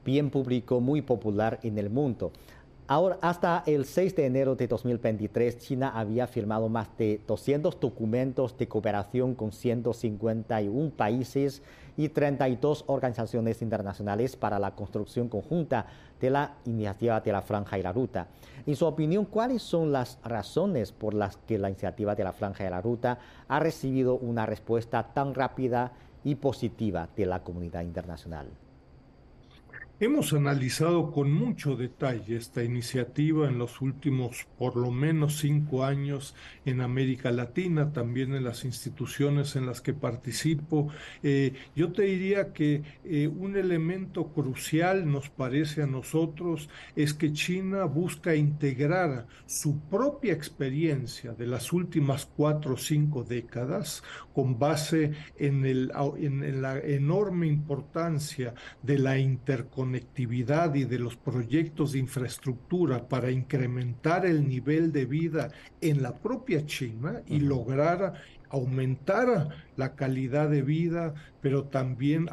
bien 0.03 0.29
público 0.29 0.79
muy 0.79 1.01
popular 1.01 1.59
en 1.63 1.77
el 1.77 1.89
mundo. 1.89 2.31
Ahora, 2.89 3.17
hasta 3.21 3.63
el 3.65 3.83
6 3.83 4.15
de 4.15 4.25
enero 4.25 4.55
de 4.55 4.65
2023, 4.65 5.57
China 5.57 5.91
había 5.93 6.25
firmado 6.25 6.69
más 6.69 6.87
de 6.97 7.19
200 7.27 7.77
documentos 7.81 8.57
de 8.57 8.69
cooperación 8.69 9.35
con 9.35 9.51
151 9.51 10.91
países 10.91 11.61
y 11.97 12.09
32 12.09 12.85
organizaciones 12.87 13.61
internacionales 13.61 14.35
para 14.35 14.59
la 14.59 14.71
construcción 14.71 15.27
conjunta 15.27 15.87
de 16.21 16.29
la 16.29 16.53
iniciativa 16.65 17.19
de 17.19 17.31
la 17.31 17.41
Franja 17.41 17.77
y 17.77 17.83
la 17.83 17.91
Ruta. 17.91 18.27
En 18.65 18.75
su 18.75 18.85
opinión, 18.85 19.25
¿cuáles 19.25 19.63
son 19.63 19.91
las 19.91 20.19
razones 20.23 20.91
por 20.91 21.13
las 21.13 21.37
que 21.37 21.57
la 21.57 21.69
iniciativa 21.69 22.15
de 22.15 22.23
la 22.23 22.33
Franja 22.33 22.65
y 22.65 22.69
la 22.69 22.81
Ruta 22.81 23.17
ha 23.47 23.59
recibido 23.59 24.15
una 24.15 24.45
respuesta 24.45 25.11
tan 25.13 25.33
rápida 25.33 25.91
y 26.23 26.35
positiva 26.35 27.09
de 27.15 27.25
la 27.25 27.43
comunidad 27.43 27.81
internacional? 27.81 28.47
Hemos 29.99 30.31
analizado 30.31 31.11
con 31.11 31.31
mucho 31.31 31.75
detalle 31.75 32.35
esta 32.35 32.63
iniciativa 32.63 33.47
en 33.47 33.57
los 33.57 33.81
últimos 33.81 34.45
por 34.59 34.75
lo 34.75 34.91
menos 34.91 35.39
cinco 35.39 35.83
años 35.83 36.35
en 36.65 36.81
América 36.81 37.31
Latina, 37.31 37.91
también 37.93 38.35
en 38.35 38.43
las 38.43 38.63
instituciones 38.63 39.55
en 39.55 39.65
las 39.65 39.81
que 39.81 39.95
participo. 39.95 40.89
Eh, 41.23 41.53
yo 41.75 41.93
te 41.93 42.03
diría 42.03 42.53
que 42.53 42.83
eh, 43.05 43.27
un 43.27 43.57
elemento 43.57 44.27
crucial 44.27 45.11
nos 45.11 45.29
parece 45.29 45.81
a 45.81 45.87
nosotros 45.87 46.69
es 46.95 47.15
que 47.15 47.33
China 47.33 47.85
busca 47.85 48.35
integrar 48.35 49.25
su 49.47 49.79
propia 49.79 50.33
experiencia 50.33 51.33
de 51.33 51.47
las 51.47 51.73
últimas 51.73 52.27
cuatro 52.27 52.75
o 52.75 52.77
cinco 52.77 53.23
décadas 53.23 54.03
con 54.31 54.59
base 54.59 55.13
en, 55.39 55.65
en 55.65 56.61
la 56.61 56.77
enorme 56.77 57.47
importancia 57.47 58.53
de 58.83 58.99
la 58.99 59.17
interconexión 59.17 59.86
conectividad 59.87 60.75
y 60.75 60.83
de 60.83 60.99
los 60.99 61.15
proyectos 61.15 61.93
de 61.93 61.99
infraestructura 61.99 63.07
para 63.07 63.31
incrementar 63.31 64.25
el 64.25 64.45
nivel 64.45 64.91
de 64.91 65.05
vida 65.05 65.49
en 65.79 66.03
la 66.03 66.13
propia 66.13 66.65
China 66.65 67.21
y 67.25 67.39
lograr 67.39 68.15
aumentar 68.49 69.49
la 69.77 69.95
calidad 69.95 70.49
de 70.49 70.61
vida, 70.61 71.13
pero 71.41 71.65
también 71.65 72.27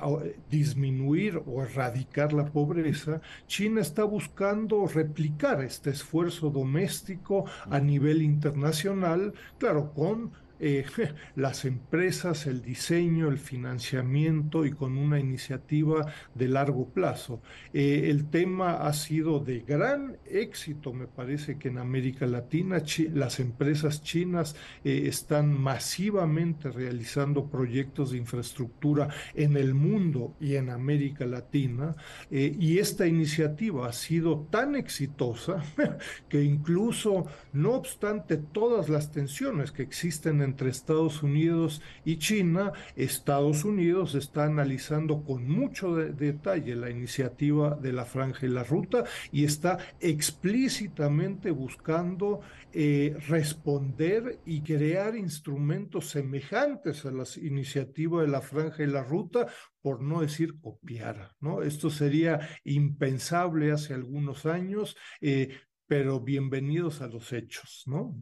disminuir 0.51 1.41
o 1.47 1.63
erradicar 1.63 2.33
la 2.33 2.47
pobreza, 2.47 3.21
China 3.47 3.81
está 3.81 4.03
buscando 4.03 4.87
replicar 4.89 5.63
este 5.63 5.91
esfuerzo 5.91 6.51
doméstico 6.51 7.45
a 7.71 7.79
nivel 7.79 8.21
internacional, 8.21 9.33
claro, 9.59 9.93
con 9.93 10.33
eh, 10.67 10.87
las 11.37 11.67
empresas, 11.67 12.47
el 12.47 12.63
diseño, 12.63 13.29
el 13.29 13.37
financiamiento 13.37 14.65
y 14.65 14.71
con 14.71 14.97
una 14.97 15.21
iniciativa 15.21 16.11
de 16.35 16.49
largo 16.49 16.89
plazo. 16.89 17.43
Eh, 17.75 18.07
el 18.09 18.31
tema 18.31 18.87
ha 18.87 18.95
sido 18.95 19.41
de 19.41 19.61
gran 19.61 20.17
éxito, 20.25 20.95
me 20.95 21.07
parece 21.07 21.59
que 21.59 21.69
en 21.69 21.77
América 21.77 22.27
Latina 22.27 22.83
las 23.13 23.41
empresas 23.41 24.03
chinas 24.03 24.57
eh, 24.85 25.03
están 25.05 25.53
masivamente 25.53 26.71
realizando 26.71 27.51
proyectos 27.51 28.13
de 28.13 28.17
infraestructura 28.17 29.09
en 29.35 29.59
el 29.59 29.75
mundo 29.75 30.35
y 30.41 30.55
en 30.55 30.71
América 30.71 31.27
Latina 31.27 31.95
y 32.31 32.79
esta 32.79 33.07
iniciativa 33.07 33.89
ha 33.89 33.93
sido 33.93 34.47
tan 34.51 34.77
exitosa 34.77 35.63
que 36.31 36.43
incluso, 36.43 37.27
no 37.53 37.73
obstante 37.73 38.39
todas 38.39 38.89
las 38.89 39.13
tensiones 39.13 39.71
que 39.71 39.83
existen 39.83 40.41
entre 40.55 40.71
Estados 40.71 41.25
Unidos 41.25 41.83
y 42.05 42.19
China, 42.19 42.73
Estados 42.95 43.65
Unidos 43.65 44.15
está 44.15 44.45
analizando 44.45 45.25
con 45.25 45.49
mucho 45.49 45.97
detalle 45.97 46.77
la 46.77 46.91
iniciativa 46.91 47.75
de 47.75 47.93
la 47.93 48.05
franja 48.05 48.47
y 48.47 48.51
la 48.51 48.63
ruta 48.63 49.03
y 49.33 49.45
está 49.45 49.79
explícitamente 49.99 51.51
buscando 51.51 52.41
eh, 52.73 53.17
responder 53.27 54.39
y 54.47 54.61
crear 54.61 55.17
instrumentos 55.17 56.11
semejantes 56.11 57.05
a 57.05 57.11
la 57.11 57.25
iniciativa 57.43 58.23
de 58.23 58.29
la 58.29 58.41
franja 58.41 58.85
y 58.85 58.87
la 58.87 59.03
ruta, 59.03 59.49
por 59.83 60.03
no 60.03 60.21
decir 60.21 60.61
copiar, 60.61 61.35
¿no? 61.41 61.63
Esto 61.63 61.91
sería 61.91 62.49
impensable 62.63 63.73
hace 63.73 63.93
algunos 63.93 64.47
años, 64.47 64.97
eh, 65.21 65.49
pero 65.89 66.21
bienvenidos 66.21 67.01
a 67.01 67.09
los 67.09 67.33
hechos, 67.33 67.83
¿no? 67.87 68.15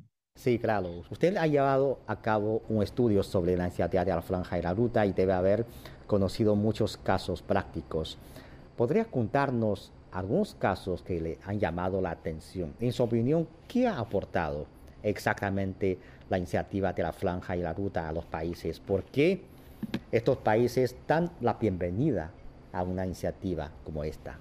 Sí, 0.43 0.59
claro. 0.59 1.05
Usted 1.09 1.37
ha 1.37 1.47
llevado 1.47 2.01
a 2.09 2.21
cabo 2.21 2.63
un 2.69 2.83
estudio 2.83 3.23
sobre 3.23 3.57
la 3.57 3.67
iniciativa 3.67 4.05
de 4.05 4.11
la 4.11 4.23
franja 4.23 4.59
y 4.59 4.63
la 4.63 4.75
ruta 4.75 5.07
y 5.07 5.13
debe 5.13 5.33
haber 5.35 5.65
conocido 6.09 6.57
muchos 6.57 6.97
casos 6.97 7.43
prácticos. 7.43 8.19
¿Podría 8.77 9.05
contarnos 9.05 9.93
algunos 10.11 10.57
casos 10.57 11.03
que 11.03 11.21
le 11.21 11.39
han 11.47 11.61
llamado 11.61 12.01
la 12.01 12.11
atención? 12.11 12.75
En 12.81 12.93
su 12.93 13.05
opinión, 13.05 13.47
¿qué 13.69 13.87
ha 13.87 14.01
aportado 14.01 14.67
exactamente 15.05 15.97
la 16.29 16.39
iniciativa 16.39 16.93
de 16.93 17.05
la 17.05 17.13
franja 17.13 17.57
y 17.57 17.63
la 17.63 17.73
ruta 17.73 18.09
a 18.09 18.13
los 18.13 18.25
países? 18.25 18.81
¿Por 18.81 19.05
qué 19.05 19.43
estos 20.11 20.39
países 20.39 20.97
dan 21.07 21.31
la 21.41 21.55
bienvenida 21.55 22.33
a 22.73 22.83
una 22.83 23.07
iniciativa 23.07 23.71
como 23.85 24.03
esta. 24.03 24.39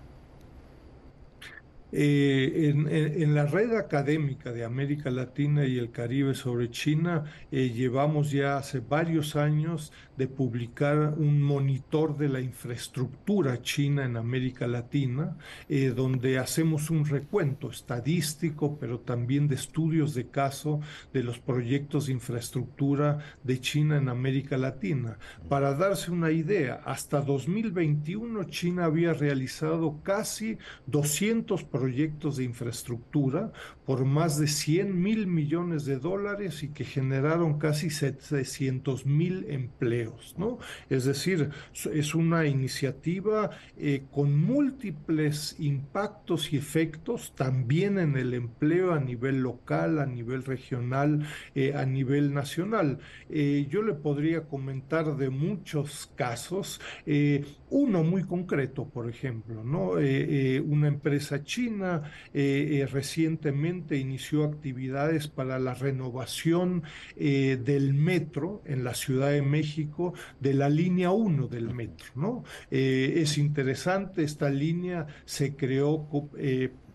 Eh, 1.93 2.73
en, 2.73 3.35
la 3.35 3.45
red 3.45 3.75
académica 3.75 4.53
de 4.53 4.63
América 4.63 5.11
Latina 5.11 5.65
y 5.65 5.77
el 5.77 5.91
Caribe 5.91 6.33
sobre 6.33 6.69
China, 6.69 7.25
eh, 7.51 7.69
llevamos 7.69 8.31
ya 8.31 8.57
hace 8.57 8.79
varios 8.79 9.35
años 9.35 9.91
de 10.17 10.27
publicar 10.27 11.15
un 11.17 11.41
monitor 11.41 12.17
de 12.17 12.29
la 12.29 12.39
infraestructura 12.39 13.61
china 13.61 14.05
en 14.05 14.15
América 14.15 14.67
Latina, 14.67 15.37
eh, 15.67 15.91
donde 15.95 16.37
hacemos 16.37 16.89
un 16.89 17.05
recuento 17.05 17.69
estadístico, 17.69 18.77
pero 18.79 18.99
también 18.99 19.47
de 19.47 19.55
estudios 19.55 20.13
de 20.13 20.27
caso 20.27 20.79
de 21.13 21.23
los 21.23 21.39
proyectos 21.39 22.05
de 22.05 22.13
infraestructura 22.13 23.19
de 23.43 23.59
China 23.59 23.97
en 23.97 24.09
América 24.09 24.57
Latina. 24.57 25.17
Para 25.49 25.73
darse 25.73 26.11
una 26.11 26.31
idea, 26.31 26.81
hasta 26.85 27.21
2021 27.21 28.45
China 28.45 28.85
había 28.85 29.13
realizado 29.13 30.01
casi 30.03 30.57
200 30.85 31.63
proyectos 31.63 31.80
proyectos 31.81 32.37
de 32.37 32.43
infraestructura 32.43 33.51
por 33.87 34.05
más 34.05 34.37
de 34.37 34.45
100 34.45 35.01
mil 35.01 35.25
millones 35.25 35.83
de 35.85 35.97
dólares 35.97 36.61
y 36.61 36.69
que 36.69 36.83
generaron 36.85 37.57
casi 37.57 37.89
700 37.89 39.07
mil 39.07 39.47
empleos, 39.49 40.35
¿no? 40.37 40.59
Es 40.91 41.05
decir, 41.05 41.49
es 41.91 42.13
una 42.13 42.45
iniciativa 42.45 43.49
eh, 43.79 44.03
con 44.11 44.39
múltiples 44.39 45.55
impactos 45.57 46.53
y 46.53 46.57
efectos 46.57 47.33
también 47.35 47.97
en 47.97 48.15
el 48.15 48.35
empleo 48.35 48.93
a 48.93 48.99
nivel 48.99 49.41
local, 49.41 49.97
a 49.97 50.05
nivel 50.05 50.43
regional, 50.43 51.25
eh, 51.55 51.73
a 51.75 51.87
nivel 51.87 52.31
nacional. 52.31 52.99
Eh, 53.31 53.65
yo 53.71 53.81
le 53.81 53.95
podría 53.95 54.43
comentar 54.43 55.17
de 55.17 55.31
muchos 55.31 56.11
casos, 56.15 56.79
uno 57.69 58.03
muy 58.03 58.23
concreto, 58.23 58.85
por 58.85 59.09
ejemplo, 59.09 59.63
¿no? 59.63 59.93
una 60.65 60.87
empresa 60.87 61.43
china 61.43 61.70
eh, 61.79 62.01
eh, 62.33 62.85
recientemente 62.85 63.97
inició 63.97 64.43
actividades 64.43 65.27
para 65.27 65.59
la 65.59 65.73
renovación 65.73 66.83
eh, 67.15 67.59
del 67.63 67.93
metro 67.93 68.61
en 68.65 68.83
la 68.83 68.93
Ciudad 68.93 69.31
de 69.31 69.41
México, 69.41 70.13
de 70.39 70.53
la 70.53 70.69
línea 70.69 71.11
1 71.11 71.47
del 71.47 71.73
metro. 71.73 72.07
¿no? 72.15 72.43
es 72.69 73.37
interesante, 73.37 74.23
esta 74.23 74.49
línea 74.49 75.07
se 75.25 75.55
creó 75.55 76.07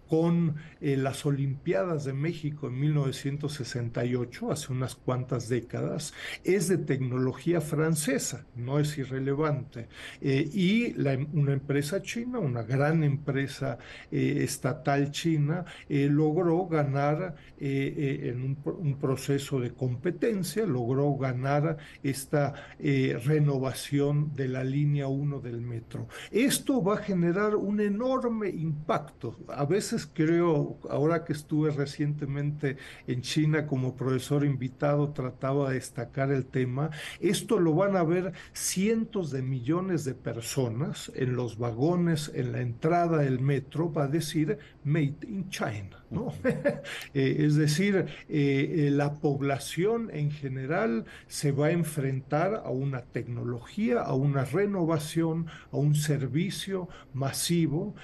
con 0.08 0.56
eh, 0.80 0.96
las 0.96 1.26
Olimpiadas 1.26 2.04
de 2.04 2.12
México 2.12 2.68
en 2.68 2.80
1968, 2.80 4.52
hace 4.52 4.72
unas 4.72 4.94
cuantas 4.94 5.48
décadas, 5.48 6.14
es 6.44 6.68
de 6.68 6.78
tecnología 6.78 7.60
francesa, 7.60 8.46
no 8.54 8.78
es 8.78 8.96
irrelevante. 8.98 9.88
Eh, 10.20 10.48
y 10.52 10.94
una 11.32 11.52
empresa 11.52 12.02
china, 12.02 12.38
una 12.38 12.62
gran 12.62 13.02
empresa 13.02 13.78
eh, 14.10 14.38
estatal 14.42 15.10
china, 15.10 15.64
logró 15.88 16.66
ganar 16.66 17.34
en 17.58 18.42
un, 18.42 18.58
un, 18.64 18.98
proceso 18.98 19.60
de 19.60 19.72
competencia, 19.72 20.66
logró 20.66 21.14
ganar 21.16 21.76
esta 22.02 22.54
renovación 22.78 24.34
de 24.34 24.48
la 24.48 24.64
línea 24.64 25.06
1 25.08 25.40
del 25.40 25.60
metro. 25.60 26.08
Esto 26.30 26.82
va 26.82 26.94
a 26.94 26.98
generar 26.98 27.56
un 27.56 27.80
enorme 27.80 28.48
impacto. 28.50 29.38
A 29.48 29.64
veces 29.64 29.95
creo, 30.04 30.78
ahora 30.90 31.24
que 31.24 31.32
estuve 31.32 31.70
recientemente 31.70 32.76
en 33.06 33.22
China 33.22 33.66
como 33.66 33.96
profesor 33.96 34.44
invitado, 34.44 35.12
trataba 35.12 35.70
de 35.70 35.76
destacar 35.76 36.30
el 36.30 36.44
tema, 36.44 36.90
esto 37.20 37.58
lo 37.58 37.72
van 37.72 37.96
a 37.96 38.02
ver 38.02 38.32
cientos 38.52 39.30
de 39.30 39.40
millones 39.40 40.04
de 40.04 40.14
personas 40.14 41.10
en 41.14 41.36
los 41.36 41.56
vagones, 41.56 42.30
en 42.34 42.52
la 42.52 42.60
entrada 42.60 43.18
del 43.18 43.40
metro, 43.40 43.92
va 43.92 44.04
a 44.04 44.08
decir 44.08 44.58
Made 44.84 45.16
in 45.26 45.48
China. 45.48 46.04
¿no? 46.10 46.32
Eh, 47.14 47.36
es 47.46 47.56
decir, 47.56 47.96
eh, 47.96 48.06
eh, 48.28 48.90
la 48.90 49.14
población 49.14 50.10
en 50.12 50.30
general 50.30 51.04
se 51.28 51.52
va 51.52 51.66
a 51.66 51.70
enfrentar 51.70 52.62
a 52.64 52.70
una 52.70 53.02
tecnología, 53.02 54.00
a 54.00 54.14
una 54.14 54.44
renovación, 54.44 55.46
a 55.72 55.76
un 55.76 55.94
servicio 55.94 56.88
masivo, 57.14 57.94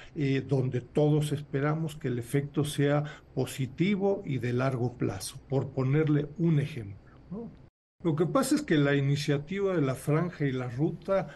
donde 0.47 0.81
todos 0.81 1.31
esperamos 1.31 1.82
que 1.95 2.07
el 2.07 2.19
efecto 2.19 2.63
sea 2.63 3.03
positivo 3.33 4.23
y 4.25 4.39
de 4.39 4.53
largo 4.53 4.97
plazo, 4.97 5.39
por 5.49 5.71
ponerle 5.71 6.27
un 6.37 6.59
ejemplo. 6.59 7.03
Lo 8.03 8.15
que 8.15 8.25
pasa 8.25 8.55
es 8.55 8.61
que 8.61 8.77
la 8.77 8.95
iniciativa 8.95 9.75
de 9.75 9.81
la 9.81 9.95
franja 9.95 10.45
y 10.45 10.51
la 10.51 10.69
ruta 10.69 11.27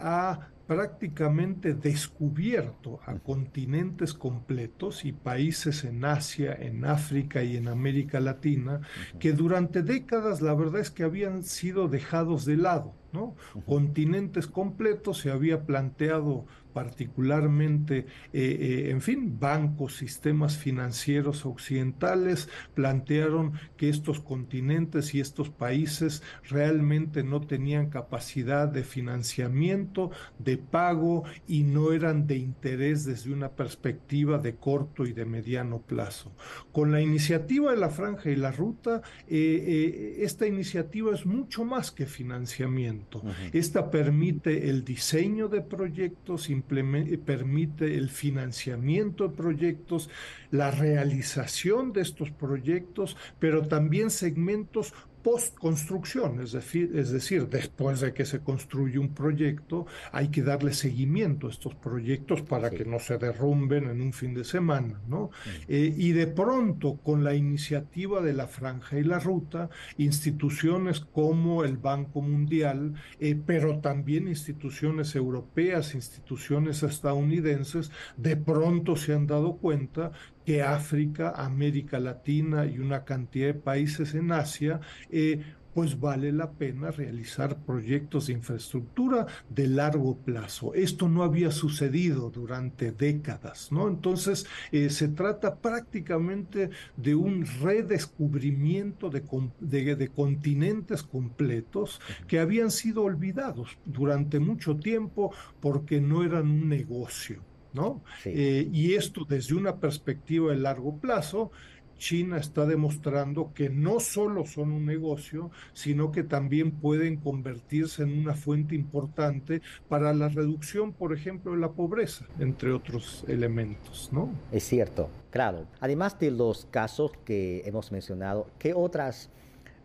ha 0.00 0.50
prácticamente 0.66 1.74
descubierto 1.74 3.00
a 3.04 3.18
continentes 3.18 4.14
completos 4.14 5.04
y 5.04 5.12
países 5.12 5.84
en 5.84 6.04
Asia, 6.04 6.54
en 6.54 6.84
África 6.84 7.42
y 7.42 7.56
en 7.56 7.68
América 7.68 8.20
Latina, 8.20 8.80
que 9.18 9.32
durante 9.32 9.82
décadas 9.82 10.40
la 10.40 10.54
verdad 10.54 10.80
es 10.80 10.90
que 10.90 11.02
habían 11.04 11.42
sido 11.42 11.88
dejados 11.88 12.44
de 12.44 12.56
lado. 12.56 12.94
¿no? 13.12 13.36
Continentes 13.66 14.46
completos 14.46 15.18
se 15.18 15.30
había 15.30 15.66
planteado 15.66 16.46
particularmente, 16.74 17.98
eh, 17.98 18.04
eh, 18.32 18.90
en 18.90 19.00
fin, 19.00 19.38
bancos, 19.38 19.96
sistemas 19.96 20.58
financieros 20.58 21.46
occidentales 21.46 22.48
plantearon 22.74 23.52
que 23.76 23.88
estos 23.88 24.20
continentes 24.20 25.14
y 25.14 25.20
estos 25.20 25.50
países 25.50 26.22
realmente 26.50 27.22
no 27.22 27.40
tenían 27.40 27.90
capacidad 27.90 28.68
de 28.68 28.82
financiamiento, 28.82 30.10
de 30.38 30.58
pago 30.58 31.22
y 31.46 31.62
no 31.62 31.92
eran 31.92 32.26
de 32.26 32.38
interés 32.38 33.04
desde 33.04 33.32
una 33.32 33.50
perspectiva 33.50 34.38
de 34.38 34.56
corto 34.56 35.06
y 35.06 35.12
de 35.12 35.24
mediano 35.24 35.80
plazo. 35.80 36.32
Con 36.72 36.90
la 36.90 37.00
iniciativa 37.00 37.70
de 37.70 37.76
la 37.76 37.90
franja 37.90 38.30
y 38.30 38.36
la 38.36 38.50
ruta, 38.50 39.00
eh, 39.28 40.16
esta 40.18 40.46
iniciativa 40.48 41.14
es 41.14 41.24
mucho 41.24 41.64
más 41.64 41.92
que 41.92 42.06
financiamiento. 42.06 43.22
Esta 43.52 43.92
permite 43.92 44.68
el 44.70 44.84
diseño 44.84 45.48
de 45.48 45.60
proyectos, 45.60 46.50
permite 46.68 47.96
el 47.96 48.08
financiamiento 48.08 49.28
de 49.28 49.36
proyectos, 49.36 50.10
la 50.50 50.70
realización 50.70 51.92
de 51.92 52.02
estos 52.02 52.30
proyectos, 52.30 53.16
pero 53.38 53.66
también 53.66 54.10
segmentos 54.10 54.92
post-construcción, 55.24 56.42
es 56.42 56.52
decir, 56.52 56.92
es 56.94 57.10
decir, 57.10 57.48
después 57.48 58.00
de 58.00 58.12
que 58.12 58.26
se 58.26 58.40
construye 58.40 58.98
un 58.98 59.14
proyecto, 59.14 59.86
hay 60.12 60.28
que 60.28 60.42
darle 60.42 60.74
seguimiento 60.74 61.46
a 61.46 61.50
estos 61.50 61.74
proyectos 61.74 62.42
para 62.42 62.68
que 62.68 62.84
no 62.84 62.98
se 62.98 63.16
derrumben 63.16 63.88
en 63.88 64.02
un 64.02 64.12
fin 64.12 64.34
de 64.34 64.44
semana, 64.44 65.00
¿no? 65.08 65.30
Eh, 65.66 65.94
y 65.96 66.12
de 66.12 66.26
pronto, 66.26 66.98
con 67.02 67.24
la 67.24 67.34
iniciativa 67.34 68.20
de 68.20 68.34
la 68.34 68.48
franja 68.48 68.98
y 68.98 69.02
la 69.02 69.18
ruta, 69.18 69.70
instituciones 69.96 71.00
como 71.00 71.64
el 71.64 71.78
Banco 71.78 72.20
Mundial, 72.20 72.92
eh, 73.18 73.34
pero 73.34 73.78
también 73.78 74.28
instituciones 74.28 75.16
europeas, 75.16 75.94
instituciones 75.94 76.82
estadounidenses, 76.82 77.90
de 78.18 78.36
pronto 78.36 78.94
se 78.94 79.14
han 79.14 79.26
dado 79.26 79.56
cuenta 79.56 80.12
que 80.44 80.62
África, 80.62 81.32
América 81.36 81.98
Latina 81.98 82.66
y 82.66 82.78
una 82.78 83.04
cantidad 83.04 83.48
de 83.48 83.54
países 83.54 84.14
en 84.14 84.32
Asia, 84.32 84.80
eh, 85.10 85.42
pues 85.74 85.98
vale 85.98 86.32
la 86.32 86.52
pena 86.52 86.92
realizar 86.92 87.58
proyectos 87.58 88.28
de 88.28 88.34
infraestructura 88.34 89.26
de 89.50 89.66
largo 89.66 90.16
plazo. 90.16 90.72
Esto 90.72 91.08
no 91.08 91.24
había 91.24 91.50
sucedido 91.50 92.30
durante 92.30 92.92
décadas, 92.92 93.72
¿no? 93.72 93.88
Entonces, 93.88 94.46
eh, 94.70 94.88
se 94.88 95.08
trata 95.08 95.56
prácticamente 95.56 96.70
de 96.96 97.14
un 97.16 97.44
redescubrimiento 97.60 99.10
de, 99.10 99.96
de, 99.96 100.08
continentes 100.08 101.02
completos 101.02 102.00
que 102.28 102.38
habían 102.38 102.70
sido 102.70 103.02
olvidados 103.02 103.76
durante 103.84 104.38
mucho 104.38 104.76
tiempo 104.76 105.34
porque 105.60 106.00
no 106.00 106.22
eran 106.22 106.48
un 106.48 106.68
negocio. 106.68 107.42
¿No? 107.74 108.02
Eh, 108.24 108.68
y 108.72 108.94
esto 108.94 109.26
desde 109.28 109.54
una 109.54 109.76
perspectiva 109.76 110.52
de 110.52 110.58
largo 110.58 110.96
plazo, 110.96 111.50
China 111.98 112.38
está 112.38 112.66
demostrando 112.66 113.52
que 113.54 113.70
no 113.70 114.00
solo 114.00 114.46
son 114.46 114.72
un 114.72 114.84
negocio, 114.84 115.50
sino 115.72 116.12
que 116.12 116.22
también 116.22 116.72
pueden 116.72 117.16
convertirse 117.16 118.02
en 118.02 118.18
una 118.18 118.34
fuente 118.34 118.74
importante 118.74 119.62
para 119.88 120.12
la 120.12 120.28
reducción, 120.28 120.92
por 120.92 121.12
ejemplo, 121.12 121.52
de 121.52 121.58
la 121.58 121.72
pobreza, 121.72 122.26
entre 122.38 122.72
otros 122.72 123.24
elementos, 123.28 124.10
¿no? 124.12 124.30
Es 124.52 124.64
cierto, 124.64 125.08
claro. 125.30 125.66
Además 125.80 126.18
de 126.18 126.30
los 126.30 126.66
casos 126.66 127.12
que 127.24 127.62
hemos 127.64 127.92
mencionado, 127.92 128.48
¿qué 128.58 128.74
otras 128.74 129.30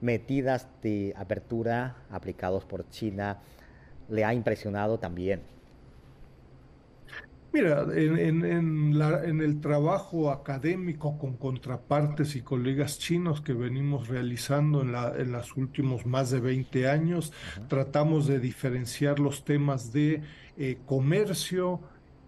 medidas 0.01 0.67
de 0.81 1.13
apertura 1.17 1.97
aplicados 2.09 2.65
por 2.65 2.89
China 2.89 3.39
le 4.09 4.23
ha 4.25 4.33
impresionado 4.33 4.97
también? 4.99 5.41
Mira, 7.51 7.87
en, 7.95 8.45
en, 8.45 9.41
el 9.41 9.59
trabajo 9.59 10.29
académico 10.29 11.17
con 11.17 11.35
contrapartes 11.35 12.35
y 12.35 12.41
colegas 12.41 12.99
chinos 12.99 13.41
que 13.41 13.53
venimos 13.53 14.07
realizando 14.07 14.81
en, 14.83 14.91
la, 14.91 15.15
en 15.17 15.31
los 15.31 15.57
últimos 15.57 16.05
más 16.05 16.29
de 16.29 16.41
20 16.41 16.87
años, 16.87 17.33
tratamos 17.67 18.27
de 18.27 18.39
diferenciar 18.39 19.19
los 19.19 19.45
temas 19.45 19.91
de 19.91 20.21
eh, 20.57 20.77
comercio, 20.85 21.81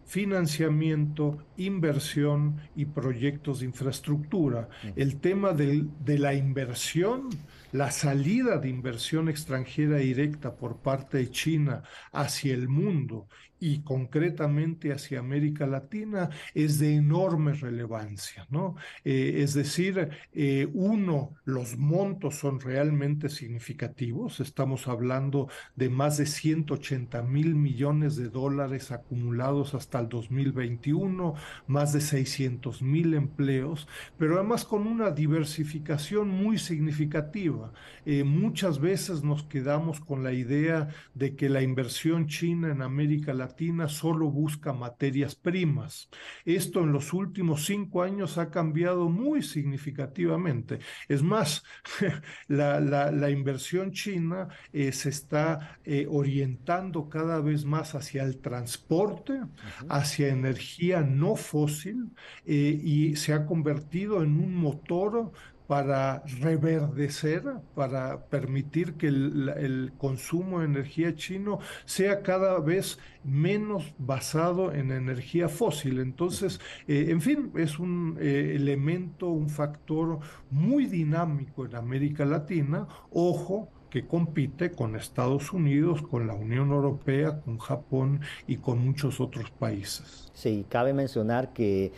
financiamiento, 0.06 1.38
inversión 1.56 2.60
y 2.76 2.86
proyectos 2.86 3.60
de 3.60 3.68
infraestructura. 3.68 4.70
El 4.96 5.22
tema 5.22 5.54
de 5.54 6.18
la 6.18 6.34
inversión, 6.34 7.30
la 7.72 7.92
salida 7.92 8.58
de 8.58 8.70
inversión 8.70 9.30
extranjera 9.30 9.98
directa 9.98 10.56
por 10.56 10.78
parte 10.78 11.20
de 11.20 11.30
China 11.30 11.84
hacia 12.12 12.54
el 12.54 12.68
mundo 12.68 13.28
y 13.62 13.84
concretamente 13.84 14.92
hacia 14.92 15.20
América 15.20 15.68
Latina 15.68 16.32
es 16.56 16.80
de 16.80 16.96
enorme 16.96 17.54
relevancia, 17.54 18.48
¿no? 18.50 18.76
Eh, 19.06 19.36
es 19.38 19.54
decir, 19.54 20.10
eh, 20.34 20.68
uno, 20.74 21.36
los 21.46 21.78
montos 21.78 22.40
son 22.40 22.60
realmente 22.60 23.30
significativos, 23.30 24.40
estamos 24.40 24.88
hablando 24.88 25.48
de 25.76 25.90
más 25.90 26.18
de 26.18 26.26
180 26.26 27.22
mil 27.22 27.54
millones 27.54 28.16
de 28.16 28.30
dólares 28.30 28.92
acumulados 28.92 29.76
hasta 29.76 30.00
el 30.00 30.10
2021, 30.10 31.36
más 31.68 31.94
de 31.94 32.02
600 32.02 32.82
mil 32.82 33.14
empleos, 33.14 33.88
pero 34.18 34.40
además 34.40 34.66
con 34.66 34.88
una 34.88 35.12
diversificación 35.12 36.30
muy 36.30 36.58
significativa. 36.58 37.72
Eh, 38.08 38.24
muchas 38.24 38.80
veces 38.80 39.24
nos 39.24 39.44
quedamos 39.44 40.00
con 40.00 40.24
la 40.24 40.34
idea 40.34 40.90
de 41.14 41.36
que 41.36 41.48
la 41.48 41.62
inversión 41.62 42.26
china 42.26 42.72
en 42.72 42.82
América 42.82 43.36
Latina 43.36 43.51
solo 43.88 44.30
busca 44.30 44.74
materias 44.74 45.36
primas. 45.36 46.10
Esto 46.46 46.82
en 46.82 46.92
los 46.92 47.14
últimos 47.14 47.66
cinco 47.66 48.04
años 48.04 48.38
ha 48.38 48.50
cambiado 48.50 49.10
muy 49.10 49.42
significativamente. 49.42 50.80
Es 51.08 51.24
más, 51.24 51.64
la, 52.48 53.30
inversión 53.32 53.92
china 53.92 54.50
eh, 54.74 54.92
se 54.92 55.10
está 55.10 55.80
eh, 55.84 56.06
orientando 56.10 57.08
cada 57.10 57.40
vez 57.40 57.66
más 57.66 57.96
hacia 57.96 58.24
el 58.24 58.40
transporte, 58.40 59.40
hacia 59.88 60.30
energía 60.30 61.02
no 61.02 61.36
fósil 61.36 62.10
eh, 62.46 62.80
y 62.84 63.16
se 63.16 63.34
ha 63.34 63.46
convertido 63.46 64.24
en 64.24 64.38
un 64.38 64.56
motor 64.56 65.32
para 65.72 66.22
reverdecer, 66.42 67.44
para 67.76 68.26
permitir 68.26 68.96
que 68.96 69.08
el, 69.08 69.94
consumo 69.98 70.60
de 70.60 70.66
energía 70.66 71.16
chino 71.16 71.60
sea 71.86 72.24
cada 72.24 72.60
vez 72.60 73.00
menos 73.24 73.94
basado 73.98 74.74
en 74.74 74.92
energía 74.92 75.48
fósil. 75.48 76.00
Entonces, 76.00 76.60
eh, 76.90 77.06
en 77.08 77.22
fin, 77.22 77.54
es 77.56 77.80
un 77.80 78.18
eh, 78.20 78.52
elemento, 78.54 79.30
un 79.30 79.50
factor 79.50 80.20
muy 80.50 80.88
dinámico 80.88 81.66
en 81.66 81.78
América 81.78 82.26
Latina. 82.26 82.86
Ojo, 83.10 83.70
que 83.90 84.06
compite 84.06 84.72
con 84.72 84.98
Estados 84.98 85.54
Unidos, 85.54 86.02
con 86.02 86.28
la 86.28 86.34
Unión 86.34 86.72
Europea, 86.72 87.40
con 87.40 87.60
Japón 87.60 88.20
y 88.46 88.58
con 88.58 88.80
muchos 88.80 89.22
otros 89.22 89.50
países. 89.52 90.30
Sí, 90.34 90.66
cabe 90.68 90.92
mencionar 90.94 91.54
que 91.54 91.94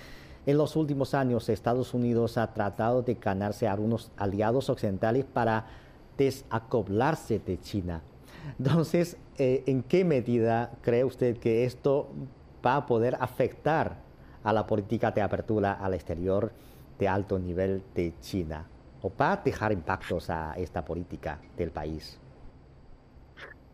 en 0.46 0.58
los 0.58 0.76
últimos 0.76 1.14
años, 1.14 1.48
Estados 1.50 1.94
Unidos 1.94 2.38
ha 2.38 2.54
tratado 2.54 3.02
de 3.02 3.16
ganarse 3.16 3.68
a 3.68 3.72
algunos 3.72 4.12
aliados 4.18 4.70
occidentales 4.70 5.26
para 5.26 5.66
desacoplarse 6.18 7.40
de 7.40 7.60
China. 7.60 8.02
Entonces, 8.60 9.18
eh, 9.38 9.64
¿en 9.68 9.84
qué 9.84 10.04
medida 10.04 10.72
cree 10.82 11.04
usted 11.06 11.38
que 11.38 11.66
esto 11.66 12.10
va 12.66 12.76
a 12.76 12.86
poder 12.86 13.16
afectar 13.20 13.98
a 14.44 14.52
la 14.52 14.68
política 14.68 15.12
de 15.12 15.22
apertura 15.22 15.74
al 15.74 15.94
exterior 15.94 16.52
de 17.00 17.08
alto 17.08 17.40
nivel 17.40 17.84
de 17.96 18.14
China? 18.20 18.68
¿O 19.02 19.12
va 19.20 19.34
a 19.34 19.38
dejar 19.38 19.72
impactos 19.72 20.30
a 20.30 20.54
esta 20.58 20.84
política 20.84 21.40
del 21.58 21.72
país? 21.72 22.20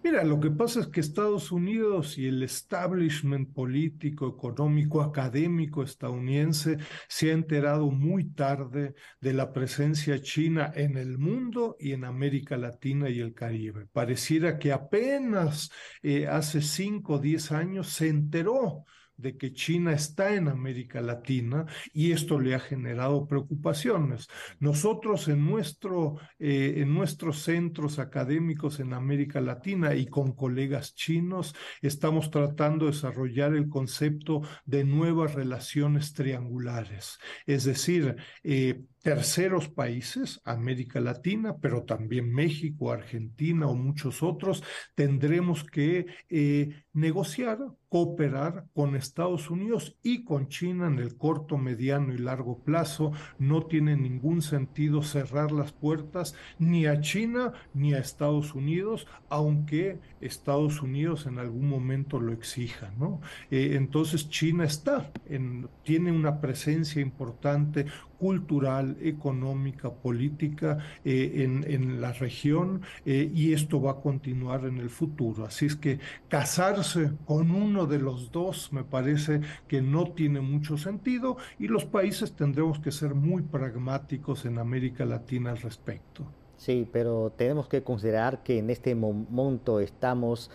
Mira, 0.01 0.23
lo 0.23 0.39
que 0.39 0.49
pasa 0.49 0.79
es 0.79 0.88
que 0.88 1.01
Estados 1.01 1.51
Unidos 1.51 2.17
y 2.17 2.27
el 2.27 2.41
establishment 2.41 3.53
político, 3.53 4.29
económico, 4.29 5.01
académico 5.01 5.83
estadounidense 5.83 6.77
se 7.09 7.31
ha 7.31 7.33
enterado 7.33 7.91
muy 7.91 8.29
tarde 8.31 8.95
de 9.19 9.33
la 9.33 9.51
presencia 9.51 10.21
china 10.21 10.71
en 10.73 10.95
el 10.95 11.17
mundo 11.17 11.75
y 11.79 11.91
en 11.91 12.05
América 12.05 12.55
Latina 12.55 13.09
y 13.09 13.19
el 13.19 13.33
Caribe. 13.33 13.88
Pareciera 13.91 14.57
que 14.57 14.71
apenas 14.71 15.69
eh, 16.01 16.27
hace 16.27 16.62
cinco 16.62 17.15
o 17.15 17.19
diez 17.19 17.51
años 17.51 17.89
se 17.89 18.07
enteró 18.07 18.85
de 19.19 19.38
que 19.38 19.53
China 19.53 19.91
está 19.91 20.34
en 20.34 20.47
América 20.47 21.01
Latina 21.01 21.65
y 21.93 22.12
esto 22.12 22.39
le 22.39 22.55
ha 22.55 22.60
generado 22.60 23.27
preocupaciones. 23.27 24.27
Nosotros 24.60 25.27
en, 25.27 25.45
nuestro, 25.45 26.17
eh, 26.39 26.75
en 26.77 26.93
nuestros 26.93 27.39
centros 27.39 27.99
académicos 27.99 28.79
en 28.79 28.93
América 28.93 29.41
Latina 29.41 29.95
y 29.95 30.08
con 30.08 30.34
colegas 30.34 30.95
chinos 30.95 31.55
estamos 31.82 32.32
tratando 32.32 32.86
de 32.86 32.91
desarrollar 32.91 33.53
el 33.53 33.69
concepto 33.69 34.41
de 34.65 34.84
nuevas 34.84 35.34
relaciones 35.34 36.13
triangulares, 36.13 37.19
es 37.45 37.63
decir, 37.65 38.15
eh, 38.43 38.84
terceros 39.01 39.69
países, 39.69 40.41
América 40.43 40.99
Latina, 40.99 41.57
pero 41.62 41.83
también 41.83 42.31
México, 42.31 42.91
Argentina 42.91 43.67
o 43.67 43.75
muchos 43.75 44.21
otros, 44.21 44.63
tendremos 44.93 45.63
que 45.63 46.05
eh, 46.29 46.83
negociar, 46.93 47.59
cooperar 47.88 48.65
con 48.73 48.95
Estados 48.95 49.49
Unidos 49.49 49.97
y 50.03 50.23
con 50.23 50.47
China 50.49 50.88
en 50.88 50.99
el 50.99 51.17
corto, 51.17 51.57
mediano 51.57 52.13
y 52.13 52.17
largo 52.17 52.59
plazo. 52.63 53.12
No 53.39 53.65
tiene 53.65 53.95
ningún 53.95 54.41
sentido 54.41 55.01
cerrar 55.01 55.51
las 55.51 55.71
puertas 55.71 56.35
ni 56.59 56.85
a 56.85 56.99
China 56.99 57.53
ni 57.73 57.93
a 57.93 57.99
Estados 57.99 58.53
Unidos, 58.53 59.07
aunque 59.29 59.99
Estados 60.21 60.81
Unidos 60.81 61.25
en 61.25 61.39
algún 61.39 61.69
momento 61.69 62.19
lo 62.19 62.33
exija, 62.33 62.93
¿no? 62.99 63.21
Eh, 63.49 63.71
entonces 63.75 64.29
China 64.29 64.65
está, 64.65 65.12
en, 65.25 65.69
tiene 65.83 66.12
una 66.12 66.41
presencia 66.41 67.01
importante 67.01 67.85
cultural, 68.19 68.97
económica, 69.01 69.89
política 69.91 70.77
eh, 71.05 71.63
en, 71.65 72.01
la 72.01 72.12
región 72.12 72.82
eh, 73.05 73.32
y 73.34 73.53
esto 73.53 73.82
va 73.82 73.91
a 73.91 73.95
continuar 73.95 74.65
en 74.65 74.77
el 74.77 74.89
futuro. 74.89 75.45
Así 75.45 75.65
es 75.65 75.75
que 75.75 75.99
casarse 76.27 77.12
con 77.25 77.51
uno 77.51 77.86
de 77.86 77.99
los 77.99 78.32
dos 78.32 78.71
me 78.73 78.84
parece 78.84 79.41
que 79.67 79.82
no 79.82 80.12
tiene 80.12 80.41
mucho 80.41 80.77
sentido 80.77 81.38
y 81.58 81.67
los 81.67 81.86
países 81.86 82.34
tendremos 82.34 82.79
que 82.79 82.91
ser 82.91 83.15
muy 83.15 83.41
pragmáticos 83.41 84.45
en 84.45 84.60
América 84.60 85.05
Latina 85.05 85.51
al 85.51 85.58
respecto. 85.58 86.25
Sí, 86.58 86.88
pero 86.91 87.32
tenemos 87.38 87.69
que 87.69 87.84
considerar 87.84 88.43
que 88.43 88.60
en 88.60 88.69
este 88.69 88.93
momento 88.93 89.79
estamos 89.79 90.51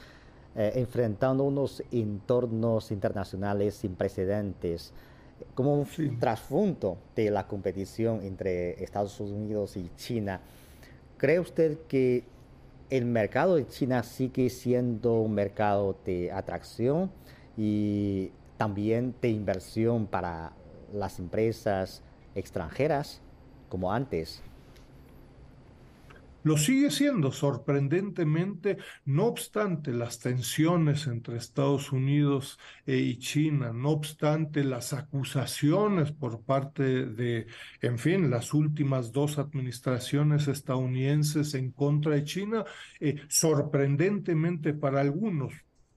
eh, 0.55 0.73
enfrentando 0.77 1.45
unos 1.45 1.83
entornos 1.91 2.93
internacionales 2.93 3.75
sin 3.75 3.95
precedentes 3.95 4.93
como 5.55 5.75
un 5.75 6.19
trasfondo 6.19 6.99
de 7.15 7.31
la 7.31 7.47
competición 7.47 8.23
entre 8.23 8.83
Estados 8.83 9.19
Unidos 9.21 9.77
y 9.77 9.91
China. 9.97 10.41
¿Cree 11.17 11.41
usted 11.41 11.79
que 11.89 12.25
el 12.91 13.05
mercado 13.07 13.57
de 13.57 13.67
China 13.67 14.03
sigue 14.03 14.51
siendo 14.51 15.21
un 15.21 15.33
mercado 15.33 15.97
de 16.05 16.31
atracción 16.33 17.11
y 17.57 18.31
también 18.57 19.15
de 19.21 19.31
inversión 19.31 20.07
para 20.07 20.53
las 20.93 21.19
empresas 21.19 22.03
extranjeras 22.35 23.21
como 23.69 23.93
antes? 23.93 24.43
Lo 26.45 26.59
sigue 26.59 26.91
siendo 26.91 27.33
sorprendentemente, 27.33 28.77
no 29.07 29.25
obstante 29.25 29.93
las 29.93 30.19
tensiones 30.19 31.07
entre 31.07 31.39
Estados 31.39 31.91
Unidos 31.91 32.59
e 32.85 32.99
y 32.99 33.17
China, 33.19 33.73
no 33.73 33.89
obstante 33.89 34.63
las 34.63 34.93
acusaciones 34.93 36.13
por 36.13 36.43
parte 36.43 37.07
de, 37.07 37.47
en 37.81 37.99
fin, 37.99 38.29
las 38.29 38.53
últimas 38.53 39.11
dos 39.11 39.39
administraciones 39.39 40.47
estadounidenses 40.47 41.55
en 41.55 41.73
contra 41.73 42.15
de 42.15 42.25
China, 42.25 42.65
eh, 43.01 43.23
sorprendentemente 43.29 44.75
para 44.75 45.01
algunos, 45.01 45.55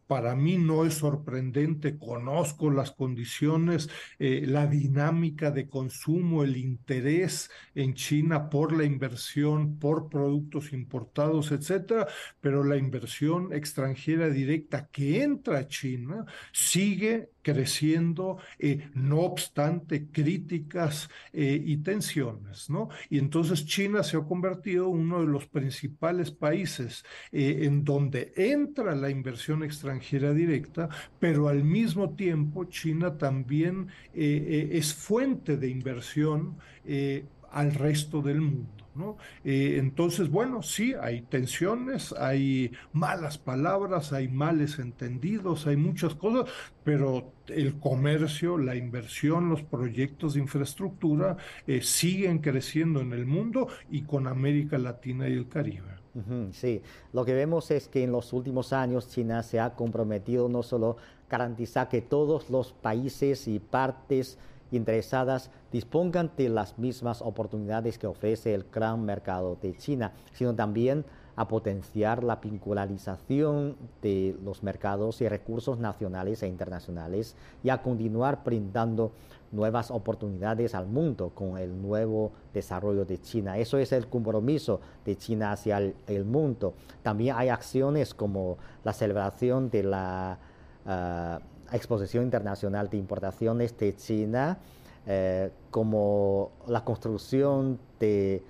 para 0.07 0.35
mí 0.35 0.57
no 0.57 0.85
es 0.85 0.95
sorprendente, 0.95 1.97
conozco 1.97 2.71
las 2.71 2.91
condiciones, 2.91 3.89
eh, 4.19 4.45
la 4.47 4.65
dinámica 4.65 5.51
de 5.51 5.67
consumo, 5.67 6.43
el 6.43 6.57
interés 6.57 7.51
en 7.75 7.93
China 7.93 8.49
por 8.49 8.75
la 8.75 8.85
inversión, 8.85 9.77
por 9.77 10.09
productos 10.09 10.73
importados, 10.73 11.51
etcétera, 11.51 12.07
pero 12.39 12.63
la 12.63 12.77
inversión 12.77 13.53
extranjera 13.53 14.29
directa 14.29 14.87
que 14.87 15.23
entra 15.23 15.59
a 15.59 15.67
China 15.67 16.25
sigue 16.51 17.31
creciendo, 17.47 18.39
eh, 18.59 18.89
no 18.93 19.19
obstante 19.21 20.07
críticas 20.11 21.09
eh, 21.31 21.63
y 21.65 21.77
tensiones, 21.77 22.69
¿no? 22.69 22.89
Y 23.09 23.19
entonces 23.19 23.65
China 23.65 24.03
se 24.03 24.17
ha 24.17 24.21
convertido 24.21 24.89
en 24.89 24.99
uno 24.99 25.21
de 25.21 25.27
los 25.27 25.47
principales 25.47 26.29
países 26.29 27.05
eh, 27.31 27.59
en 27.61 27.85
donde 27.85 28.33
entra 28.35 28.95
la 28.95 29.09
inversión 29.09 29.63
extranjera 29.63 30.33
directa, 30.33 30.89
pero 31.19 31.47
al 31.47 31.63
mismo 31.63 32.15
tiempo 32.15 32.65
China 32.65 33.17
también 33.17 33.87
es 34.13 34.93
fuente 34.93 35.55
de 35.57 35.69
inversión 35.69 36.57
al 37.51 37.73
resto 37.73 38.21
del 38.21 38.41
mundo. 38.41 38.76
¿No? 38.97 39.17
Eh, 39.43 39.75
entonces, 39.77 40.29
bueno, 40.29 40.61
sí, 40.61 40.93
hay 40.99 41.21
tensiones, 41.21 42.13
hay 42.13 42.71
malas 42.93 43.37
palabras, 43.37 44.13
hay 44.13 44.27
males 44.27 44.79
entendidos, 44.79 45.67
hay 45.67 45.77
muchas 45.77 46.15
cosas, 46.15 46.49
pero 46.83 47.31
el 47.47 47.79
comercio, 47.79 48.57
la 48.57 48.75
inversión, 48.75 49.49
los 49.49 49.63
proyectos 49.63 50.33
de 50.33 50.41
infraestructura 50.41 51.37
eh, 51.65 51.81
siguen 51.81 52.39
creciendo 52.39 53.01
en 53.01 53.13
el 53.13 53.25
mundo 53.25 53.67
y 53.89 54.01
con 54.01 54.27
América 54.27 54.77
Latina 54.77 55.29
y 55.29 55.33
el 55.33 55.47
Caribe. 55.47 55.97
Sí, 56.51 56.81
lo 57.13 57.25
que 57.25 57.33
vemos 57.35 57.69
es 57.69 57.87
que 57.87 58.03
en 58.03 58.11
los 58.11 58.33
últimos 58.33 58.73
años 58.73 59.07
China 59.09 59.43
se 59.43 59.59
ha 59.59 59.75
comprometido 59.75 60.49
no 60.49 60.63
solo 60.63 60.97
garantizar 61.29 61.89
que 61.89 62.01
todos 62.01 62.49
los 62.49 62.73
países 62.73 63.47
y 63.47 63.59
partes 63.59 64.39
interesadas 64.71 65.51
dispongan 65.71 66.31
de 66.37 66.49
las 66.49 66.77
mismas 66.77 67.21
oportunidades 67.21 67.97
que 67.97 68.07
ofrece 68.07 68.53
el 68.53 68.65
gran 68.71 69.03
mercado 69.03 69.57
de 69.61 69.75
China, 69.75 70.13
sino 70.33 70.53
también 70.53 71.05
a 71.37 71.47
potenciar 71.47 72.23
la 72.23 72.37
vincularización 72.37 73.77
de 74.01 74.35
los 74.43 74.63
mercados 74.63 75.21
y 75.21 75.29
recursos 75.29 75.77
nacionales 75.77 76.41
e 76.41 76.47
internacionales 76.47 77.35
y 77.63 77.69
a 77.69 77.81
continuar 77.83 78.41
brindando 78.43 79.11
nuevas 79.51 79.91
oportunidades 79.91 80.73
al 80.73 80.87
mundo 80.87 81.31
con 81.33 81.57
el 81.59 81.79
nuevo 81.79 82.31
desarrollo 82.53 83.05
de 83.05 83.21
China. 83.21 83.57
Eso 83.59 83.77
es 83.77 83.91
el 83.91 84.07
compromiso 84.07 84.81
de 85.05 85.15
China 85.15 85.51
hacia 85.51 85.77
el, 85.77 86.25
mundo. 86.25 86.73
También 87.03 87.35
hay 87.37 87.49
acciones 87.49 88.13
como 88.13 88.57
la 88.83 88.93
celebración 88.93 89.69
de 89.69 89.83
la... 89.83 90.39
Ah, 90.87 91.39
Exposición 91.71 92.23
Internacional 92.23 92.89
de 92.89 92.97
Importaciones 92.97 93.77
de 93.77 93.95
China, 93.95 94.57
eh, 95.05 95.51
como 95.71 96.51
la 96.67 96.83
construcción 96.83 97.79
de 97.99 98.43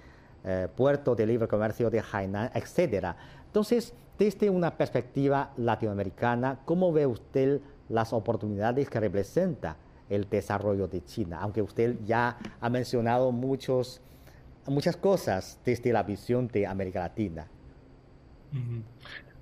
eh, 0.44 0.68
puerto 0.76 1.16
de 1.16 1.26
libre 1.26 1.48
comercio 1.48 1.90
de 1.90 2.02
Hainan, 2.12 2.52
etc. 2.54 3.16
Entonces, 3.46 3.94
desde 4.18 4.50
una 4.50 4.76
perspectiva 4.76 5.52
latinoamericana, 5.58 6.60
¿cómo 6.66 6.92
ve 6.92 7.06
usted 7.06 7.62
las 7.90 8.14
oportunidades 8.14 8.90
que 8.90 9.00
representa 9.00 9.78
el 10.10 10.28
desarrollo 10.30 10.88
de 10.88 11.04
China? 11.04 11.40
Aunque 11.42 11.62
usted 11.62 11.98
ya 12.06 12.38
ha 12.60 12.70
mencionado 12.70 13.32
muchos, 13.32 14.02
muchas 14.66 14.98
cosas 14.98 15.60
desde 15.64 15.94
la 15.94 16.04
visión 16.04 16.48
de 16.48 16.66
América 16.66 17.02
Latina. 17.02 17.48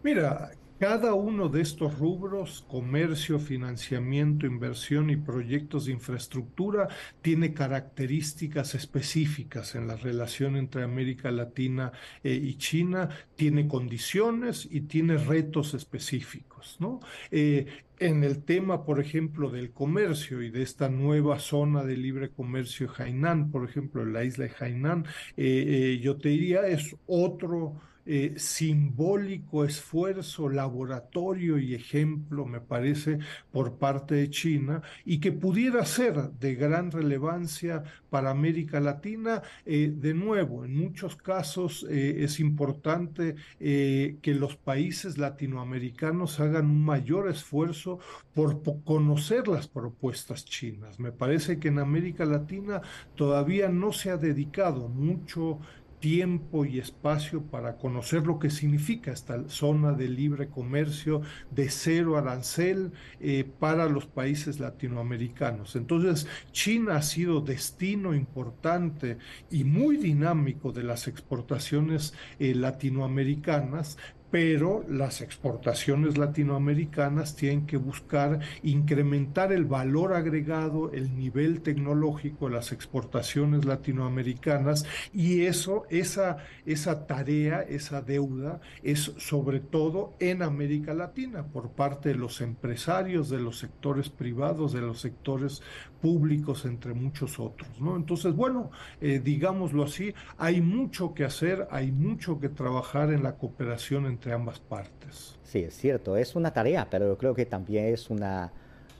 Mira, 0.03 0.51
cada 0.79 1.13
uno 1.13 1.47
de 1.47 1.61
estos 1.61 1.97
rubros, 1.97 2.65
comercio, 2.67 3.39
financiamiento, 3.39 4.45
inversión 4.45 5.09
y 5.09 5.15
proyectos 5.15 5.85
de 5.85 5.93
infraestructura, 5.93 6.89
tiene 7.21 7.53
características 7.53 8.75
específicas 8.75 9.75
en 9.75 9.87
la 9.87 9.95
relación 9.95 10.57
entre 10.57 10.83
América 10.83 11.31
Latina 11.31 11.93
eh, 12.23 12.33
y 12.33 12.55
China, 12.55 13.09
tiene 13.35 13.67
condiciones 13.67 14.67
y 14.69 14.81
tiene 14.81 15.17
retos 15.17 15.73
específicos. 15.73 16.77
¿no? 16.79 16.99
Eh, 17.31 17.67
en 17.99 18.25
el 18.25 18.43
tema, 18.43 18.83
por 18.83 18.99
ejemplo, 18.99 19.49
del 19.49 19.71
comercio 19.71 20.41
y 20.41 20.49
de 20.49 20.61
esta 20.61 20.89
nueva 20.89 21.39
zona 21.39 21.83
de 21.85 21.95
libre 21.95 22.29
comercio 22.29 22.91
Hainan, 22.97 23.51
por 23.51 23.63
ejemplo, 23.63 24.05
la 24.05 24.25
isla 24.25 24.45
de 24.45 24.51
Hainan, 24.59 25.05
eh, 25.37 25.99
yo 26.01 26.17
te 26.17 26.29
diría, 26.29 26.67
es 26.67 26.95
otro 27.07 27.79
eh, 28.07 28.35
simbólico 28.37 29.65
esfuerzo, 29.65 30.47
laboratorio 30.47 31.57
y 31.57 31.73
ejemplo, 31.73 32.45
me 32.45 32.61
parece, 32.61 33.17
por 33.51 33.77
parte 33.79 34.13
de 34.13 34.29
China 34.29 34.83
y 35.05 35.19
que 35.19 35.31
pudiera 35.31 35.83
ser 35.85 36.29
de 36.39 36.53
gran 36.53 36.91
relevancia 36.91 37.83
para 38.11 38.29
América 38.29 38.79
Latina. 38.79 39.41
Eh, 39.65 39.91
de 39.95 40.13
nuevo, 40.13 40.65
en 40.65 40.75
muchos 40.75 41.15
casos 41.15 41.85
eh, 41.89 42.23
es 42.23 42.39
importante 42.39 43.35
que 43.57 44.35
los 44.37 44.55
países 44.55 45.17
latinoamericanos 45.17 46.39
hagan 46.39 46.65
un 46.65 46.85
mayor 46.85 47.29
esfuerzo 47.29 47.99
por 48.33 48.61
conocer 48.83 49.47
las 49.47 49.67
propuestas 49.67 50.45
chinas. 50.45 50.99
Me 50.99 51.11
parece 51.11 51.59
que 51.59 51.69
en 51.69 51.79
América 51.79 52.25
Latina 52.25 52.81
todavía 53.15 53.69
no 53.69 53.93
se 53.93 54.11
ha 54.11 54.17
dedicado 54.17 54.89
mucho 54.89 55.59
tiempo 56.05 56.65
y 56.65 56.77
espacio 56.77 57.41
para 57.41 57.77
conocer 57.77 58.27
lo 58.27 58.37
que 58.37 58.51
significa 58.51 59.11
esta 59.11 59.49
zona 59.49 59.91
de 59.93 60.07
libre 60.07 60.49
comercio 60.49 61.23
de 61.49 61.67
cero 61.71 62.15
arancel 62.15 62.91
eh, 63.19 63.43
para 63.57 63.89
los 63.89 64.05
países 64.05 64.59
latinoamericanos. 64.59 65.75
Entonces, 65.75 66.27
China 66.51 66.97
ha 66.97 67.01
sido 67.01 67.41
destino 67.41 68.13
importante 68.13 69.17
y 69.49 69.63
muy 69.63 69.97
dinámico 69.97 70.71
de 70.71 70.83
las 70.83 71.07
exportaciones 71.07 72.13
eh, 72.37 72.53
latinoamericanas, 72.53 73.97
pero 74.35 74.83
las 74.89 75.21
exportaciones 75.21 76.17
latinoamericanas 76.17 77.37
tienen 77.37 77.65
que 77.65 77.77
buscar 77.77 78.41
incrementar 78.63 79.53
el 79.53 79.63
valor 79.63 80.11
agregado, 80.11 80.91
el 80.91 81.15
nivel 81.15 81.61
tecnológico 81.61 82.49
de 82.49 82.55
las 82.55 82.73
exportaciones 82.73 83.63
latinoamericanas 83.63 84.85
y 85.13 85.43
eso, 85.43 85.85
esa, 85.89 86.35
esa 86.65 87.07
tarea, 87.07 87.61
esa 87.61 88.01
deuda 88.01 88.59
es 88.83 89.13
sobre 89.19 89.61
todo 89.61 90.15
en 90.19 90.41
América 90.41 90.93
Latina 90.93 91.45
por 91.45 91.69
parte 91.69 92.09
de 92.09 92.15
los 92.15 92.41
empresarios, 92.41 93.29
de 93.29 93.39
los 93.39 93.57
sectores 93.57 94.09
privados, 94.09 94.73
de 94.73 94.81
los 94.81 94.99
sectores 94.99 95.61
públicos, 96.05 96.65
entre 96.65 96.93
muchos 96.93 97.39
otros. 97.39 97.81
¿no? 97.81 97.95
Entonces, 97.95 98.35
bueno, 98.35 98.69
eh, 99.01 99.19
digámoslo 99.23 99.85
así, 99.85 100.13
hay 100.37 100.61
mucho 100.61 101.15
que 101.15 101.23
hacer, 101.23 101.67
hay 101.71 101.91
mucho 101.91 102.39
que 102.39 102.47
trabajar 102.47 103.11
en 103.11 103.23
la 103.23 103.37
cooperación 103.37 104.05
entre 104.05 104.31
ambas 104.31 104.59
partes. 104.59 105.39
Sí, 105.41 105.63
es 105.63 105.75
cierto, 105.75 106.15
es 106.15 106.35
una 106.35 106.51
tarea, 106.51 106.87
pero 106.91 107.07
yo 107.07 107.17
creo 107.17 107.33
que 107.33 107.47
también 107.47 107.85
es 107.85 108.11
una, 108.11 108.51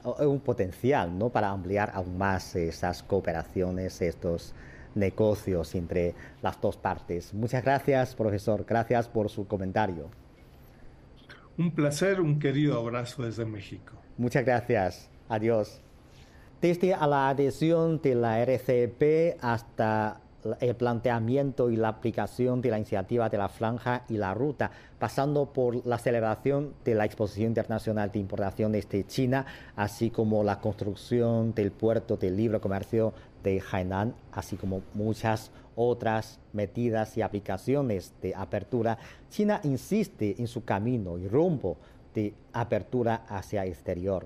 un 0.03 0.39
potencial 0.39 1.15
¿no? 1.15 1.29
para 1.29 1.51
ampliar 1.51 1.91
aún 1.93 2.17
más 2.17 2.55
esas 2.55 3.03
cooperaciones, 3.03 4.01
estos 4.01 4.55
negocios 4.95 5.75
entre 5.75 6.15
las 6.41 6.59
dos 6.59 6.75
partes. 6.75 7.35
Muchas 7.35 7.63
gracias, 7.63 8.15
profesor. 8.15 8.65
Gracias 8.67 9.07
por 9.07 9.29
su 9.29 9.45
comentario. 9.45 10.09
Un 11.55 11.69
placer, 11.69 12.19
un 12.19 12.39
querido 12.39 12.79
abrazo 12.79 13.21
desde 13.21 13.45
México. 13.45 13.93
Muchas 14.17 14.43
gracias. 14.43 15.07
Adiós. 15.29 15.83
Desde 16.65 16.97
la 16.97 17.30
adhesión 17.30 18.01
de 18.01 18.15
la 18.15 18.41
RCP 18.41 19.38
hasta 19.39 20.19
el 20.60 20.75
planteamiento 20.75 21.69
y 21.69 21.75
la 21.75 21.89
aplicación 21.89 22.60
de 22.60 22.71
la 22.71 22.80
iniciativa 22.80 23.30
de 23.30 23.38
la 23.38 23.49
franja 23.49 24.04
y 24.10 24.17
la 24.17 24.34
ruta, 24.34 24.71
pasando 24.97 25.54
por 25.54 25.86
la 25.86 25.99
celebración 25.99 26.73
de 26.84 26.95
la 26.95 27.06
Exposición 27.06 27.49
Internacional 27.49 28.12
de 28.12 28.17
Importaciones 28.17 28.89
de 28.89 29.06
China, 29.06 29.45
así 29.75 30.10
como 30.10 30.43
la 30.43 30.60
construcción 30.60 31.54
del 31.54 31.71
puerto 31.71 32.17
de 32.17 32.32
libre 32.32 32.60
comercio 32.60 33.13
de 33.43 33.62
Hainan, 33.71 34.15
así 34.32 34.56
como 34.56 34.82
muchas 34.95 35.51
otras 35.75 36.39
medidas 36.51 37.15
y 37.15 37.21
aplicaciones 37.21 38.12
de 38.23 38.34
apertura, 38.34 38.97
China 39.30 39.60
insiste 39.65 40.34
en 40.39 40.47
su 40.47 40.65
camino 40.65 41.19
y 41.19 41.28
rumbo 41.28 41.78
de 42.15 42.34
apertura 42.54 43.23
hacia 43.30 43.67
exterior. 43.67 44.25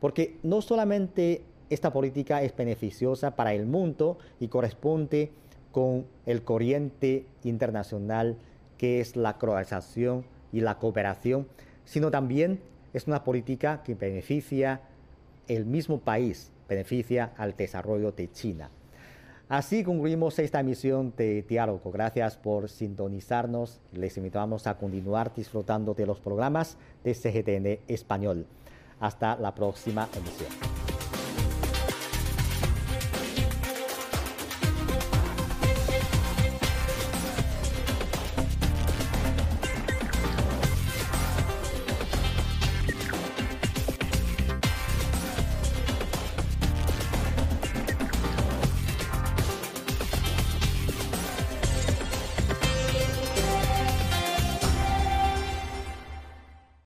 Porque 0.00 0.38
no 0.42 0.62
solamente 0.62 1.42
esta 1.70 1.92
política 1.92 2.42
es 2.42 2.54
beneficiosa 2.54 3.36
para 3.36 3.52
el 3.54 3.66
mundo 3.66 4.18
y 4.40 4.48
corresponde 4.48 5.30
con 5.72 6.06
el 6.24 6.42
corriente 6.42 7.26
internacional 7.44 8.36
que 8.78 9.00
es 9.00 9.16
la 9.16 9.34
globalización 9.34 10.24
y 10.52 10.60
la 10.60 10.78
cooperación, 10.78 11.46
sino 11.84 12.10
también 12.10 12.60
es 12.92 13.06
una 13.06 13.24
política 13.24 13.82
que 13.82 13.94
beneficia 13.94 14.80
el 15.48 15.66
mismo 15.66 15.98
país, 15.98 16.50
beneficia 16.68 17.32
al 17.36 17.56
desarrollo 17.56 18.12
de 18.12 18.30
China. 18.30 18.70
Así 19.48 19.84
concluimos 19.84 20.38
esta 20.40 20.58
emisión 20.60 21.14
de 21.16 21.42
Diálogo. 21.42 21.92
Gracias 21.92 22.36
por 22.36 22.68
sintonizarnos. 22.68 23.80
Les 23.92 24.16
invitamos 24.16 24.66
a 24.66 24.76
continuar 24.76 25.32
disfrutando 25.34 25.94
de 25.94 26.04
los 26.04 26.18
programas 26.18 26.76
de 27.04 27.14
CGTN 27.14 27.78
Español. 27.86 28.46
Hasta 28.98 29.36
la 29.36 29.54
próxima 29.54 30.08
emisión. 30.16 30.85